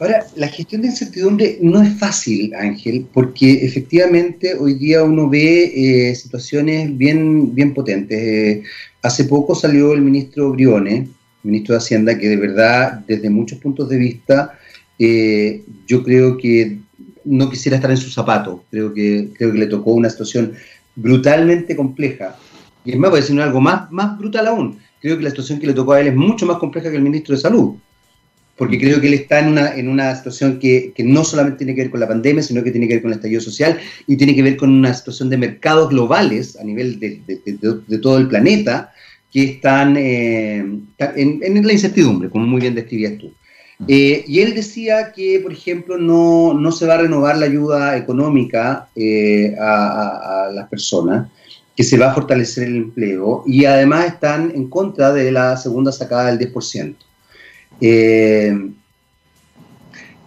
[0.00, 6.10] Ahora, la gestión de incertidumbre no es fácil, Ángel, porque efectivamente hoy día uno ve
[6.10, 8.18] eh, situaciones bien, bien potentes.
[8.18, 8.62] Eh,
[9.02, 11.08] hace poco salió el ministro Briones,
[11.48, 14.58] ministro de Hacienda, que de verdad, desde muchos puntos de vista,
[14.98, 16.78] yo creo que
[17.24, 18.64] no quisiera estar en su zapato.
[18.70, 20.54] Creo que, creo que le tocó una situación
[20.96, 22.36] brutalmente compleja.
[22.84, 24.78] Y es más, voy a decir algo más, más brutal aún.
[25.00, 27.02] Creo que la situación que le tocó a él es mucho más compleja que el
[27.02, 27.74] ministro de Salud.
[28.56, 31.82] porque creo que él está en una, en una situación que, no solamente tiene que
[31.82, 33.78] ver con la pandemia, sino que tiene que ver con el estallido social
[34.08, 37.20] y tiene que ver con una situación de mercados globales a nivel de,
[38.02, 38.92] todo el planeta
[39.32, 40.64] que están eh,
[40.98, 43.32] en, la incertidumbre, como muy bien describías tú.
[43.86, 48.88] Eh, y él decía que, por ejemplo, no, se va a renovar la ayuda económica
[48.96, 51.28] eh, a, a, las personas,
[51.78, 55.92] que se va a fortalecer el empleo y además están en contra de la segunda
[55.92, 56.96] sacada del 10%.
[57.80, 58.70] Eh,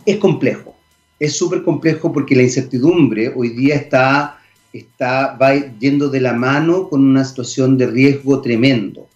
[0.06, 0.78] es complejo,
[1.20, 4.41] es súper complejo porque la incertidumbre hoy día está,
[4.74, 9.08] está va yendo de la mano con una situación de riesgo tremendo.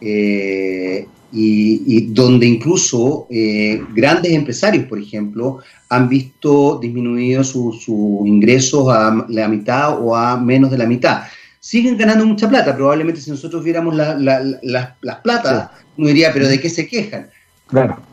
[0.00, 9.26] Eh, y, donde incluso eh, grandes empresarios, por ejemplo, han visto disminuidos sus ingresos a
[9.28, 11.24] la mitad o a menos de la mitad.
[11.58, 16.68] Siguen ganando mucha plata, probablemente si nosotros viéramos las plata, no diría, pero ¿de qué
[16.68, 17.28] se quejan?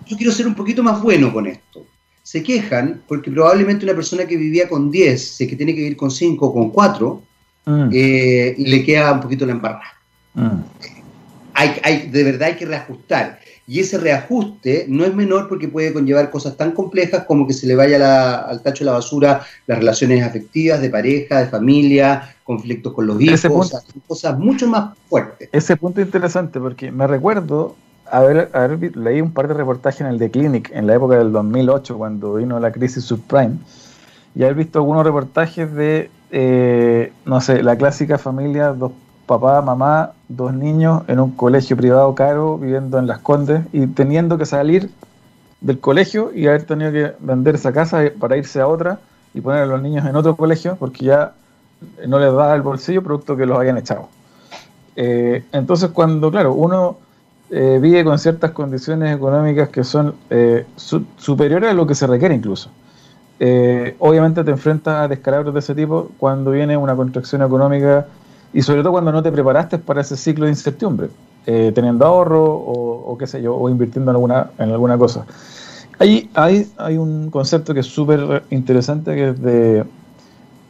[0.08, 1.86] Yo quiero ser un poquito más bueno con esto.
[2.32, 5.98] Se quejan porque probablemente una persona que vivía con 10, si que tiene que vivir
[5.98, 7.22] con 5 o con 4,
[7.66, 7.90] mm.
[7.92, 10.00] eh, le queda un poquito la embarrada.
[10.36, 10.62] Mm.
[11.56, 13.38] Hay, de verdad hay que reajustar.
[13.68, 17.68] Y ese reajuste no es menor porque puede conllevar cosas tan complejas como que se
[17.68, 22.94] le vaya al tacho de la basura las relaciones afectivas, de pareja, de familia, conflictos
[22.94, 23.74] con los hijos,
[24.08, 25.50] cosas mucho más fuertes.
[25.52, 27.76] Ese punto es interesante porque me recuerdo
[28.12, 31.32] haber, haber, leí un par de reportajes en el The Clinic en la época del
[31.32, 33.58] 2008, cuando vino la crisis subprime,
[34.36, 38.92] y haber visto algunos reportajes de, eh, no sé, la clásica familia, dos
[39.26, 44.38] papás, mamá, dos niños en un colegio privado caro, viviendo en Las Condes y teniendo
[44.38, 44.90] que salir
[45.62, 49.00] del colegio y haber tenido que vender esa casa para irse a otra
[49.34, 51.34] y poner a los niños en otro colegio porque ya
[52.08, 54.10] no les da el bolsillo producto que los habían echado.
[54.96, 56.98] Eh, entonces cuando, claro, uno
[57.54, 62.34] eh, vive con ciertas condiciones económicas que son eh, superiores a lo que se requiere
[62.34, 62.70] incluso.
[63.42, 68.08] Eh, obviamente te enfrentas a descalabros de ese tipo cuando viene una contracción económica
[68.54, 71.10] y sobre todo cuando no te preparaste para ese ciclo de incertidumbre,
[71.46, 75.26] teniendo ahorro o, qué sé yo, o invirtiendo en alguna, en alguna cosa.
[76.00, 79.86] Hay, hay, hay un concepto que es súper interesante que es de,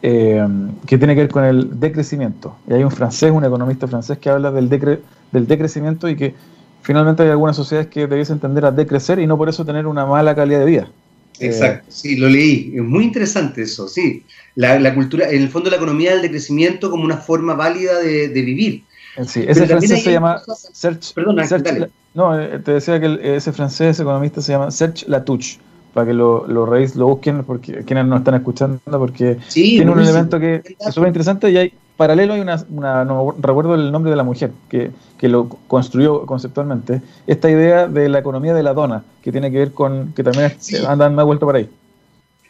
[0.01, 2.55] que tiene que ver con el decrecimiento.
[2.67, 6.35] Y hay un francés, un economista francés que habla del, del decrecimiento y que
[6.81, 10.05] finalmente hay algunas sociedades que debiesen tender a decrecer y no por eso tener una
[10.05, 10.87] mala calidad de vida.
[11.39, 12.73] Exacto, sí, lo leí.
[12.75, 14.23] Es muy interesante eso, sí.
[14.55, 18.83] La, cultura, en el fondo la economía del decrecimiento como una forma válida de, vivir.
[19.25, 21.45] Sí, ese francés se llama Serge, Perdona,
[22.13, 25.59] No, eh, te decía que ese francés economista se llama Serge Latouche,
[25.93, 30.39] para que lo, lo lo busquen, porque quienes no están escuchando, porque tiene un elemento
[30.39, 32.57] que es súper interesante y hay paralelo hay una,
[33.05, 34.91] no recuerdo el nombre de la mujer que,
[35.27, 39.71] lo construyó conceptualmente, esta idea de la economía de la dona, que tiene que ver
[39.71, 40.51] con, que también
[40.87, 41.69] andan más vuelto por ahí.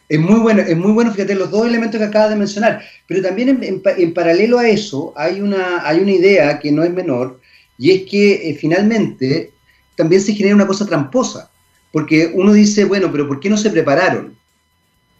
[0.08, 3.20] Es muy bueno, es muy bueno, fíjate, los dos elementos que acabas de mencionar, pero
[3.20, 7.38] también en, paralelo a eso hay una, hay una idea que no es menor,
[7.76, 9.52] y es que eh, finalmente
[9.94, 11.50] también se genera una cosa tramposa,
[11.92, 14.34] porque uno dice, bueno, pero ¿por qué no se prepararon?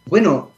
[0.07, 0.52] Bueno,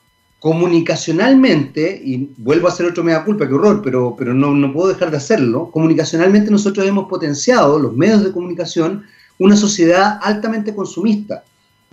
[0.45, 4.89] comunicacionalmente, y vuelvo a hacer otro mea culpa, que horror, pero, pero no, no puedo
[4.89, 9.07] dejar de hacerlo, comunicacionalmente nosotros hemos potenciado, los medios de comunicación,
[9.39, 11.45] una sociedad altamente consumista,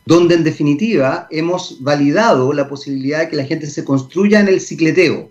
[0.06, 4.60] donde en definitiva hemos validado la posibilidad de que la gente se construya en el
[4.60, 5.30] cicleteo.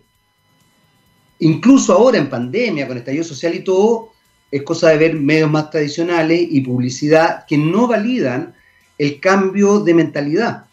[1.41, 4.15] Incluso ahora en pandemia, con estallido social y todo,
[4.51, 8.55] es cosa de ver medios más tradicionales y publicidad que no validan
[8.97, 10.70] el cambio de mentalidad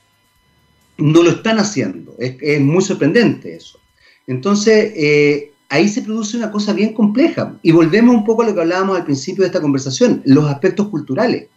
[0.97, 2.15] no lo están haciendo.
[2.19, 3.79] Es, muy sorprendente eso.
[4.25, 7.57] Entonces, eh, ahí se produce una cosa bien compleja.
[7.61, 10.87] Y volvemos un poco a lo que hablábamos al principio de esta conversación, los aspectos
[10.89, 11.47] culturales.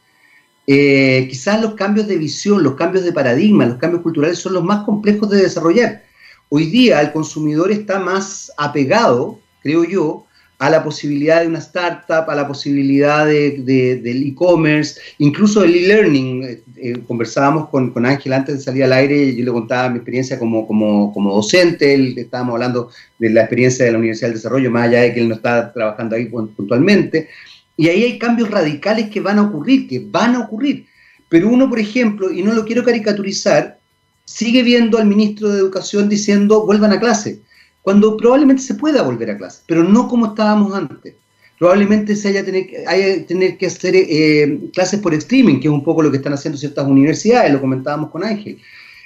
[0.66, 4.64] Eh, quizás los cambios de visión, los cambios de paradigma, los cambios culturales son los
[4.64, 6.04] más complejos de desarrollar.
[6.48, 10.26] Hoy día el consumidor está más apegado, creo yo,
[10.58, 16.62] a la posibilidad de una startup, a la posibilidad de, del e-commerce, incluso el e-learning.
[16.82, 19.96] Eh, conversábamos con, con, Ángel antes de salir al aire, y yo le contaba mi
[19.96, 24.36] experiencia como, como, como docente, él, estábamos hablando de la experiencia de la Universidad del
[24.36, 27.28] Desarrollo, más allá de que él no está trabajando ahí puntualmente.
[27.76, 30.86] Y ahí hay cambios radicales que van a ocurrir, que van a ocurrir.
[31.28, 33.78] Pero uno, por ejemplo, y no lo quiero caricaturizar,
[34.24, 37.40] sigue viendo al ministro de Educación diciendo vuelvan a clase
[37.82, 41.14] cuando probablemente se pueda volver a clase, pero no como estábamos antes.
[41.60, 45.84] Probablemente se haya tener, haya tener que hacer eh, clases por streaming, que es un
[45.84, 48.58] poco lo que están haciendo ciertas universidades, lo comentábamos con Ángel.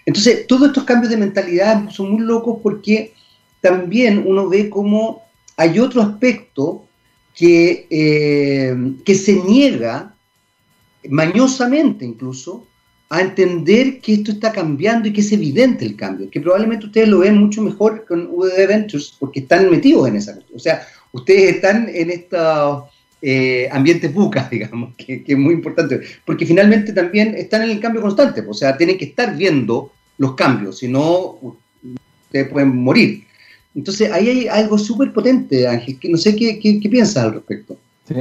[0.06, 3.12] Entonces, todos estos cambios de mentalidad son muy locos porque
[3.60, 5.24] también uno ve cómo
[5.56, 6.86] hay otro aspecto
[7.34, 10.14] que, eh, que se niega,
[11.10, 12.68] mañosamente incluso,
[13.08, 17.08] a entender que esto está cambiando y que es evidente el cambio, que probablemente ustedes
[17.08, 20.38] lo ven mucho mejor con UD Ventures porque están metidos en esa.
[20.54, 22.84] O sea, ustedes están en estos
[23.22, 28.02] eh, ambientes bucas, digamos, que, es muy importante, porque finalmente también están en el cambio
[28.02, 31.38] constante, o sea, tienen que estar viendo los cambios, si no,
[32.22, 33.24] ustedes pueden morir.
[33.74, 37.34] Entonces, ahí hay algo súper potente, Ángel, que no sé qué, qué, qué piensas al
[37.34, 37.76] respecto.
[38.06, 38.14] Sí.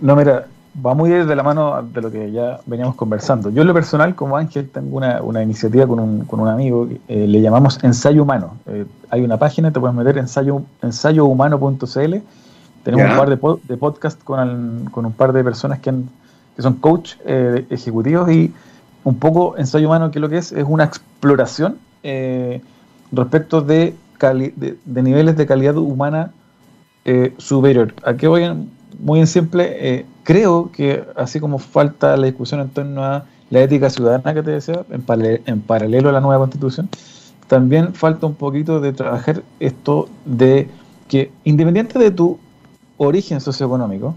[0.00, 3.50] No, mira, va muy de la mano de lo que ya veníamos conversando.
[3.50, 7.26] Yo en lo personal, como Ángel, tengo una, iniciativa con un, con un amigo, eh,
[7.26, 8.56] le llamamos Ensayo Humano.
[8.66, 12.16] Eh, hay una página, te puedes meter ensayo, ensayohumano.cl.
[12.84, 15.92] Tenemos un par de, de podcasts con, con, un par de personas que,
[16.56, 18.52] que son coach eh, ejecutivos y
[19.04, 21.78] un poco Ensayo Humano, que lo que es, es una exploración
[23.12, 26.32] respecto de, de, de, niveles de calidad humana
[27.36, 27.94] superior.
[28.04, 28.44] ¿A qué voy?
[28.98, 33.90] muy en simple, creo que así como falta la discusión en torno a la ética
[33.90, 36.88] ciudadana que te decía, en, paralelo a la nueva constitución,
[37.48, 40.68] también falta un poquito de trabajar esto de
[41.08, 42.38] que independiente de tu
[42.96, 44.14] origen socioeconómico,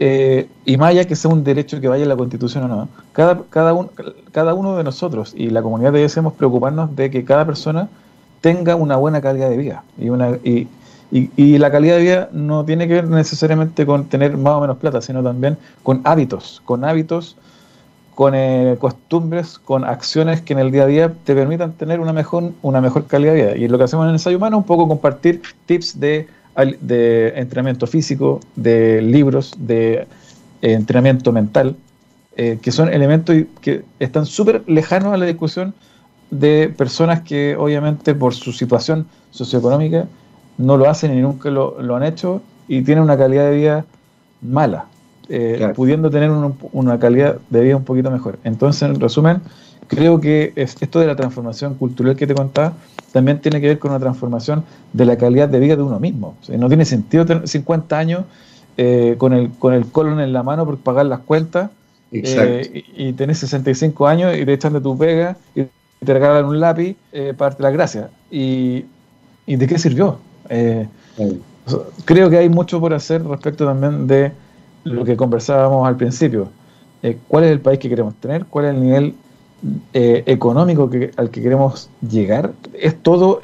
[0.00, 2.88] eh, y más allá que sea un derecho que vaya a la constitución o no,
[3.12, 3.72] cada, cada,
[4.32, 7.88] cada uno de nosotros y la comunidad debemos preocuparnos de que cada persona
[8.40, 10.36] tenga una buena calidad de vida y, una,
[11.16, 14.78] y, la calidad de vida no tiene que ver necesariamente con tener más o menos
[14.78, 17.36] plata, sino también con hábitos, con hábitos,
[18.16, 22.12] con eh, costumbres, con acciones que en el día a día te permitan tener una
[22.12, 23.56] mejor, una mejor calidad de vida.
[23.56, 26.26] Y lo que hacemos en el ensayo humano es un poco compartir tips de,
[26.80, 30.08] de entrenamiento físico, de libros, de
[30.62, 31.76] eh, entrenamiento mental,
[32.36, 35.74] eh, que son elementos que están súper lejanos a la discusión
[36.32, 40.08] de personas que obviamente por su situación socioeconómica
[40.58, 43.84] no lo hacen y nunca lo, han hecho y tienen una calidad de vida
[44.40, 44.86] mala,
[45.28, 46.30] eh, pudiendo tener
[46.72, 48.38] una calidad de vida un poquito mejor.
[48.44, 49.40] Entonces, en resumen,
[49.88, 52.74] creo que esto de la transformación cultural que te contaba
[53.12, 56.36] también tiene que ver con una transformación de la calidad de vida de uno mismo.
[56.48, 58.24] no tiene sentido tener 50 años
[58.76, 61.70] eh, con, el, con el colon en la mano por pagar las cuentas
[62.10, 65.64] eh, y, y, tenés 65 años y te echan de tu pega y
[66.04, 68.10] te regalan un lápiz para darte las gracias.
[68.30, 68.84] ¿Y,
[69.46, 70.18] ¿Y de qué sirvió?
[70.48, 70.86] Eh,
[72.04, 74.32] creo que hay mucho por hacer respecto también de
[74.84, 76.48] lo que conversábamos al principio.
[77.02, 78.44] Eh, ¿Cuál es el país que queremos tener?
[78.46, 79.14] ¿Cuál es el nivel
[79.92, 82.52] eh, económico que, al que queremos llegar?
[82.74, 83.40] ¿Es todo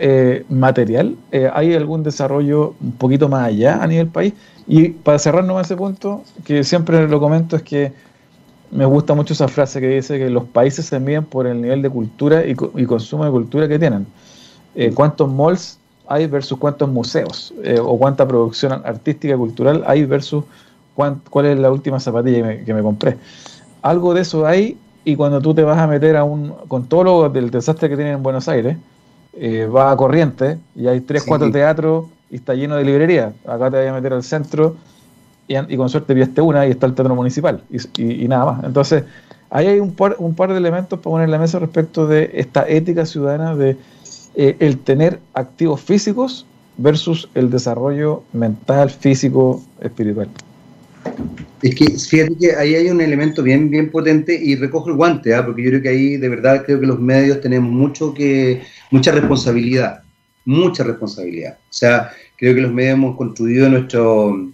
[0.48, 1.16] material?
[1.52, 4.34] ¿Hay algún desarrollo un poquito más allá a nivel país?
[4.66, 7.92] Y para cerrarnos ese punto, que siempre lo comento, es que
[8.70, 11.82] me gusta mucho esa frase que dice que los países se miden por el nivel
[11.82, 14.06] de cultura y, y consumo de cultura que tienen.
[14.94, 15.79] ¿Cuántos malls
[16.10, 20.44] hay versus cuántos museos eh, o cuánta producción artística y cultural hay versus
[20.94, 23.16] cuál es la última zapatilla que me, compré.
[23.80, 27.04] Algo de eso hay y cuando tú te vas a meter a un, con todo
[27.04, 28.76] lo del desastre que tienen en Buenos Aires,
[29.34, 33.32] eh, vas a Corriente y hay tres, cuatro teatros y está lleno de librerías.
[33.46, 34.74] Acá te vas a meter al centro
[35.46, 37.62] y, con suerte vieste una y está el teatro municipal
[37.96, 38.64] y, nada más.
[38.64, 39.04] Entonces,
[39.48, 42.32] ahí hay un par, un par de elementos para poner en la mesa respecto de
[42.34, 43.76] esta ética ciudadana de
[44.34, 50.28] eh, el tener activos físicos versus el desarrollo mental, físico, espiritual.
[51.62, 55.34] Es que fíjate que ahí hay un elemento bien, bien potente y recojo el guante,
[55.34, 55.44] ¿ah?
[55.44, 59.12] porque yo creo que ahí de verdad creo que los medios tenemos mucho que, mucha
[59.12, 60.02] responsabilidad,
[60.44, 61.58] mucha responsabilidad.
[61.58, 64.50] O sea, creo que los medios hemos construido nuestro,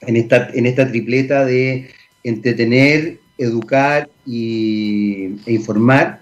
[0.00, 1.90] en esta, en esta tripleta de
[2.24, 6.20] entretener, educar y, e informar,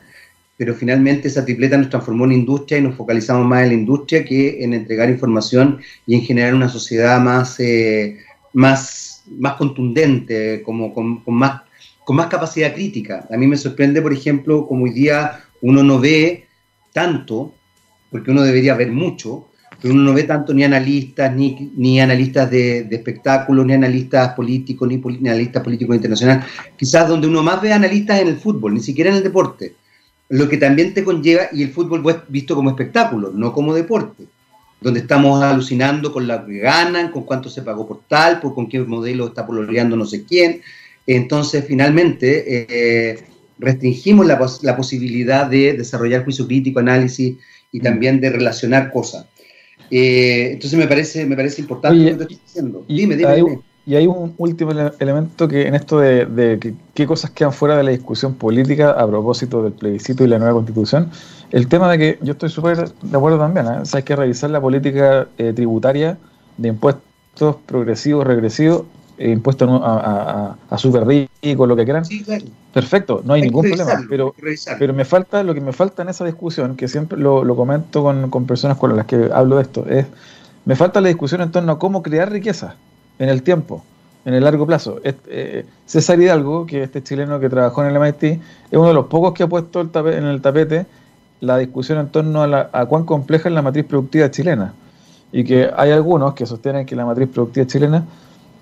[0.57, 4.25] pero finalmente esa tripleta nos transformó en industria y nos focalizamos más en la industria
[4.25, 8.19] que en entregar información y en generar una sociedad más, eh,
[8.55, 11.63] más, más contundente, como, con, más,
[12.05, 13.27] con más capacidad crítica.
[13.31, 16.47] A mí me sorprende, por ejemplo, como hoy día uno no ve
[16.93, 17.55] tanto,
[18.11, 19.49] porque uno debería ver mucho,
[19.83, 24.89] pero uno no ve tanto ni analistas, ni, ni analistas de, espectáculos, ni analistas políticos,
[24.89, 26.47] ni, ni analistas políticos internacionales.
[26.79, 29.75] Quizás donde uno más ve analistas en el fútbol, ni siquiera en el deporte
[30.29, 34.25] lo que también te conlleva, y el fútbol es visto como espectáculo, no como deporte,
[34.81, 38.69] donde estamos alucinando con lo que ganan, con cuánto se pagó por tal, por con
[38.69, 40.63] qué modelo está pololeando no sé quién.
[41.07, 43.25] Entonces, finalmente, eh,
[43.59, 47.37] restringimos la, la, posibilidad de desarrollar juicio crítico, análisis
[47.71, 49.27] y también de relacionar cosas.
[49.91, 52.85] Eh, entonces, me parece, me parece importante lo que estoy diciendo.
[52.89, 53.61] Dime, dime, dime.
[53.89, 57.93] Y hay un último elemento que en esto de, qué cosas quedan fuera de la
[57.93, 61.09] discusión política a propósito del plebiscito y la nueva constitución,
[61.53, 63.83] el tema de que yo estoy súper de acuerdo también, ¿eh?
[63.93, 66.19] hay que revisar la política eh, tributaria
[66.57, 68.83] de impuestos progresivos, regresivos
[69.19, 72.03] impuestos a, a, super rico, lo que quieran.
[72.75, 74.05] Perfecto, no hay, ningún problema.
[74.11, 74.35] Pero,
[74.81, 78.03] pero me falta, lo que me falta en esa discusión, que siempre lo, lo comento
[78.03, 80.07] con, con, personas con las que hablo de esto, es,
[80.65, 82.75] me falta la discusión en torno a cómo crear riqueza
[83.19, 83.85] en el tiempo,
[84.25, 85.01] en el largo plazo.
[85.05, 88.41] Eh, César Hidalgo, que este chileno que trabajó en el MIT, es
[88.73, 90.87] uno de los pocos que ha puesto en el tapete
[91.41, 94.75] la discusión en torno a, la, a cuán compleja es la matriz productiva chilena
[95.33, 98.05] y que hay algunos que sostienen que la matriz productiva chilena,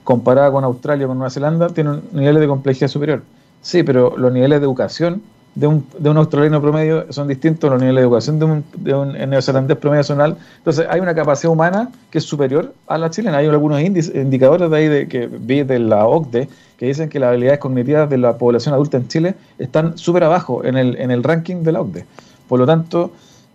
[0.02, 3.22] comparada con Australia o con Nueva Zelanda, tiene niveles de complejidad superior.
[3.62, 5.22] Sí, pero los niveles de educación
[5.54, 8.64] de un, de un australiano promedio son distintos a los niveles de educación de un,
[8.76, 10.36] de un neozelandés promedio nacional.
[10.58, 13.38] Entonces, hay una capacidad humana que es superior a la chilena.
[13.38, 17.28] Hay algunos indicadores de ahí de, que vi de la OCDE que dicen que las
[17.28, 21.22] habilidades cognitivas de la población adulta en Chile están súper abajo en el, en el
[21.22, 22.04] ranking de la OCDE.
[22.48, 23.12] Por lo tanto,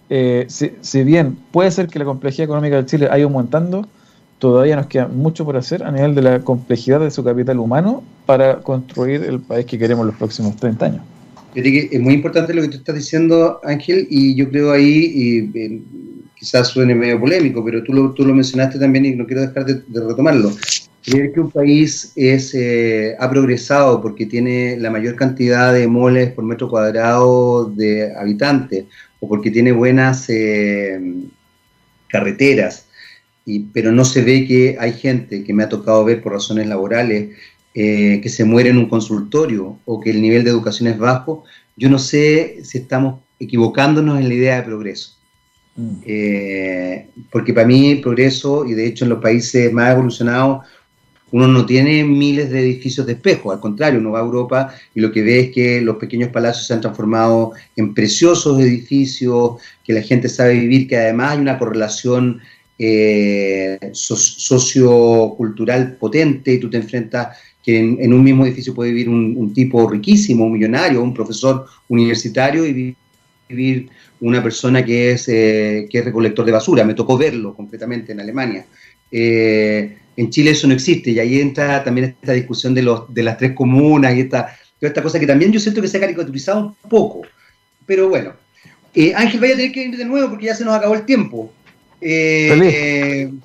[0.10, 3.86] eh, si, bien puede ser que la complejidad económica de Chile haya aumentando,
[4.40, 8.04] todavía nos queda mucho por hacer a nivel de la complejidad de su capital humano
[8.26, 11.02] para construir el país que queremos los próximos 30 años.
[11.56, 15.82] Es muy importante lo que tú estás diciendo, Ángel, y yo creo ahí, y,
[16.36, 19.66] quizás suene medio polémico, pero tú lo, tú lo mencionaste también y no quiero dejar
[19.66, 20.52] de, retomarlo.
[21.04, 26.32] Creer que un país es, eh, ha progresado porque tiene la mayor cantidad de moles
[26.32, 28.86] por metro cuadrado de habitantes
[29.20, 31.00] o porque tiene buenas eh,
[32.08, 32.86] carreteras,
[33.74, 37.30] pero no se ve que hay gente que me ha tocado ver por razones laborales
[37.74, 41.44] eh, que se muere en un consultorio o que el nivel de educación es bajo,
[41.78, 45.16] yo no sé si estamos equivocándonos en la idea de progreso.
[45.76, 45.96] Mm.
[46.06, 50.66] Eh, porque para mí progreso, y de hecho en los países más evolucionados,
[51.32, 55.00] uno no tiene miles de edificios de espejo, al contrario, uno va a Europa y
[55.00, 59.94] lo que ve es que los pequeños palacios se han transformado en preciosos edificios, que
[59.94, 62.42] la gente sabe vivir, que además hay una correlación
[62.80, 69.54] eh, sociocultural potente y tú te enfrentas que en, un mismo edificio puede vivir un,
[69.54, 72.96] tipo riquísimo, un millonario, un profesor universitario y
[73.48, 73.90] vivir
[74.22, 76.84] una persona que es, eh, que es recolector de basura.
[76.84, 78.66] Me tocó verlo completamente en Alemania.
[79.12, 83.24] Eh, en Chile eso no existe y ahí entra también esta discusión de, los, de
[83.24, 86.02] las tres comunas y esta, toda esta cosa que también yo siento que se ha
[86.02, 87.22] caricaturizado un poco.
[87.86, 88.34] Pero bueno,
[88.94, 91.06] eh, Ángel, vaya a tener que ir de nuevo porque ya se nos acabó el
[91.06, 91.54] tiempo.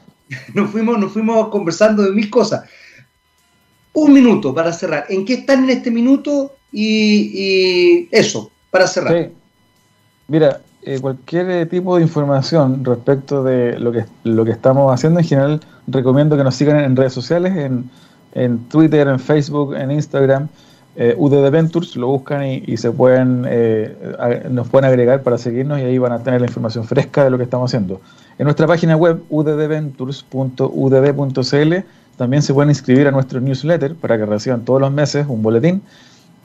[0.54, 2.64] Nos, fuimos, nos fuimos conversando de mil cosas.
[3.95, 5.07] Un minuto para cerrar.
[5.09, 6.53] ¿En qué están en este minuto?
[6.72, 9.30] Y, eso, para cerrar.
[10.26, 15.20] Mira, eh, cualquier eh, tipo de información respecto de lo que, lo que estamos haciendo
[15.20, 17.88] en general, recomiendo que nos sigan en redes sociales, en,
[18.34, 20.49] en Twitter, en Facebook, en Instagram,
[20.97, 25.82] eh, UDD Ventures, lo buscan y, se pueden, eh, nos pueden agregar para seguirnos y
[25.82, 28.01] ahí van a tener la información fresca de lo que estamos haciendo.
[28.38, 31.74] En nuestra página web uddventures.udb.cl
[32.16, 35.82] también se pueden inscribir a nuestro newsletter para que reciban todos los meses un boletín.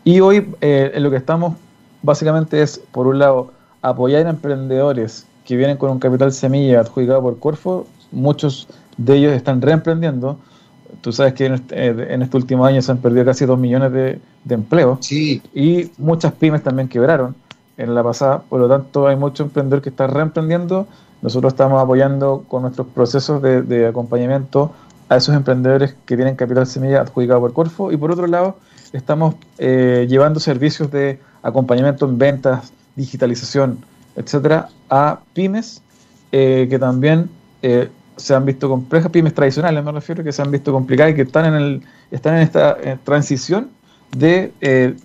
[0.03, 1.55] Y hoy en lo que estamos
[2.01, 3.51] básicamente es, por un lado,
[3.81, 8.67] apoyar a emprendedores que vienen con un capital semilla adjudicado por Corfo, muchos
[8.97, 10.37] de ellos están reemprendiendo.
[11.01, 13.91] Tú sabes que en este, eh, este último año se han perdido casi dos millones
[13.91, 15.41] de, empleos sí.
[15.53, 17.35] y muchas pymes también quebraron
[17.77, 20.87] en la pasada, por lo tanto hay mucho emprendedor que está reemprendiendo.
[21.21, 24.71] Nosotros estamos apoyando con nuestros procesos de, acompañamiento
[25.09, 28.57] a esos emprendedores que tienen capital semilla adjudicado por Corfo y por otro lado
[28.93, 33.79] estamos eh, llevando servicios de acompañamiento en ventas, digitalización,
[34.15, 35.81] etcétera, a pymes
[36.31, 37.29] eh, que también
[37.63, 41.15] eh, se han visto complejas, pymes tradicionales me refiero, que se han visto complicadas y
[41.15, 43.69] que están en, el, están en esta transición
[44.15, 44.51] de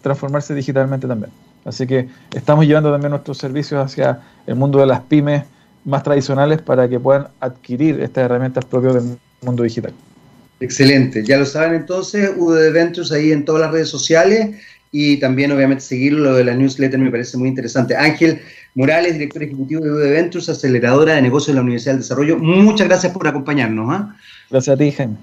[0.03, 1.31] transformarse digitalmente también.
[1.65, 5.45] Así que estamos llevando también nuestros servicios hacia el mundo de las pymes
[5.85, 9.93] más tradicionales para que puedan adquirir estas herramientas propias del mundo digital.
[10.61, 14.57] Excelente, ya lo saben entonces, UD Ventures ahí en todas las redes sociales
[14.93, 17.97] y también obviamente seguirlo, lo de la newsletter me parece muy interesante.
[17.97, 18.41] Ángel
[18.75, 22.87] Morales, director ejecutivo de UD Ventures, aceleradora de negocios de la Universidad del Desarrollo, muchas
[22.87, 23.89] gracias por acompañarnos.
[23.91, 24.17] ¿ah?
[24.51, 25.17] Gracias a ti, Jaime.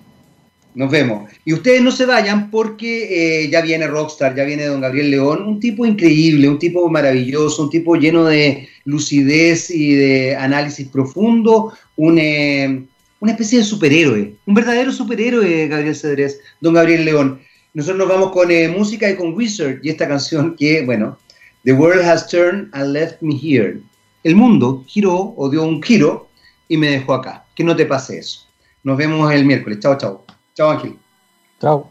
[0.74, 1.30] Nos vemos.
[1.44, 5.44] Y ustedes no se vayan porque eh, ya viene Rockstar, ya viene don Gabriel León,
[5.44, 11.74] un tipo increíble, un tipo maravilloso, un tipo lleno de lucidez y de análisis profundo,
[11.98, 12.86] un, eh,
[13.22, 17.40] una especie de superhéroe, un verdadero superhéroe, Gabriel Cedrés, don Gabriel León.
[17.74, 21.18] Nosotros nos vamos con eh, música y con Wizard y esta canción que, bueno,
[21.64, 23.80] The World Has Turned and Left Me Here.
[24.24, 26.28] El mundo giró o dio un giro
[26.68, 27.46] y me dejó acá.
[27.56, 28.48] Que no te pase eso.
[28.84, 29.80] Nos vemos el miércoles.
[29.80, 30.26] Chao, chao.
[30.56, 30.96] Chao, Ángel.
[31.60, 31.91] Chao.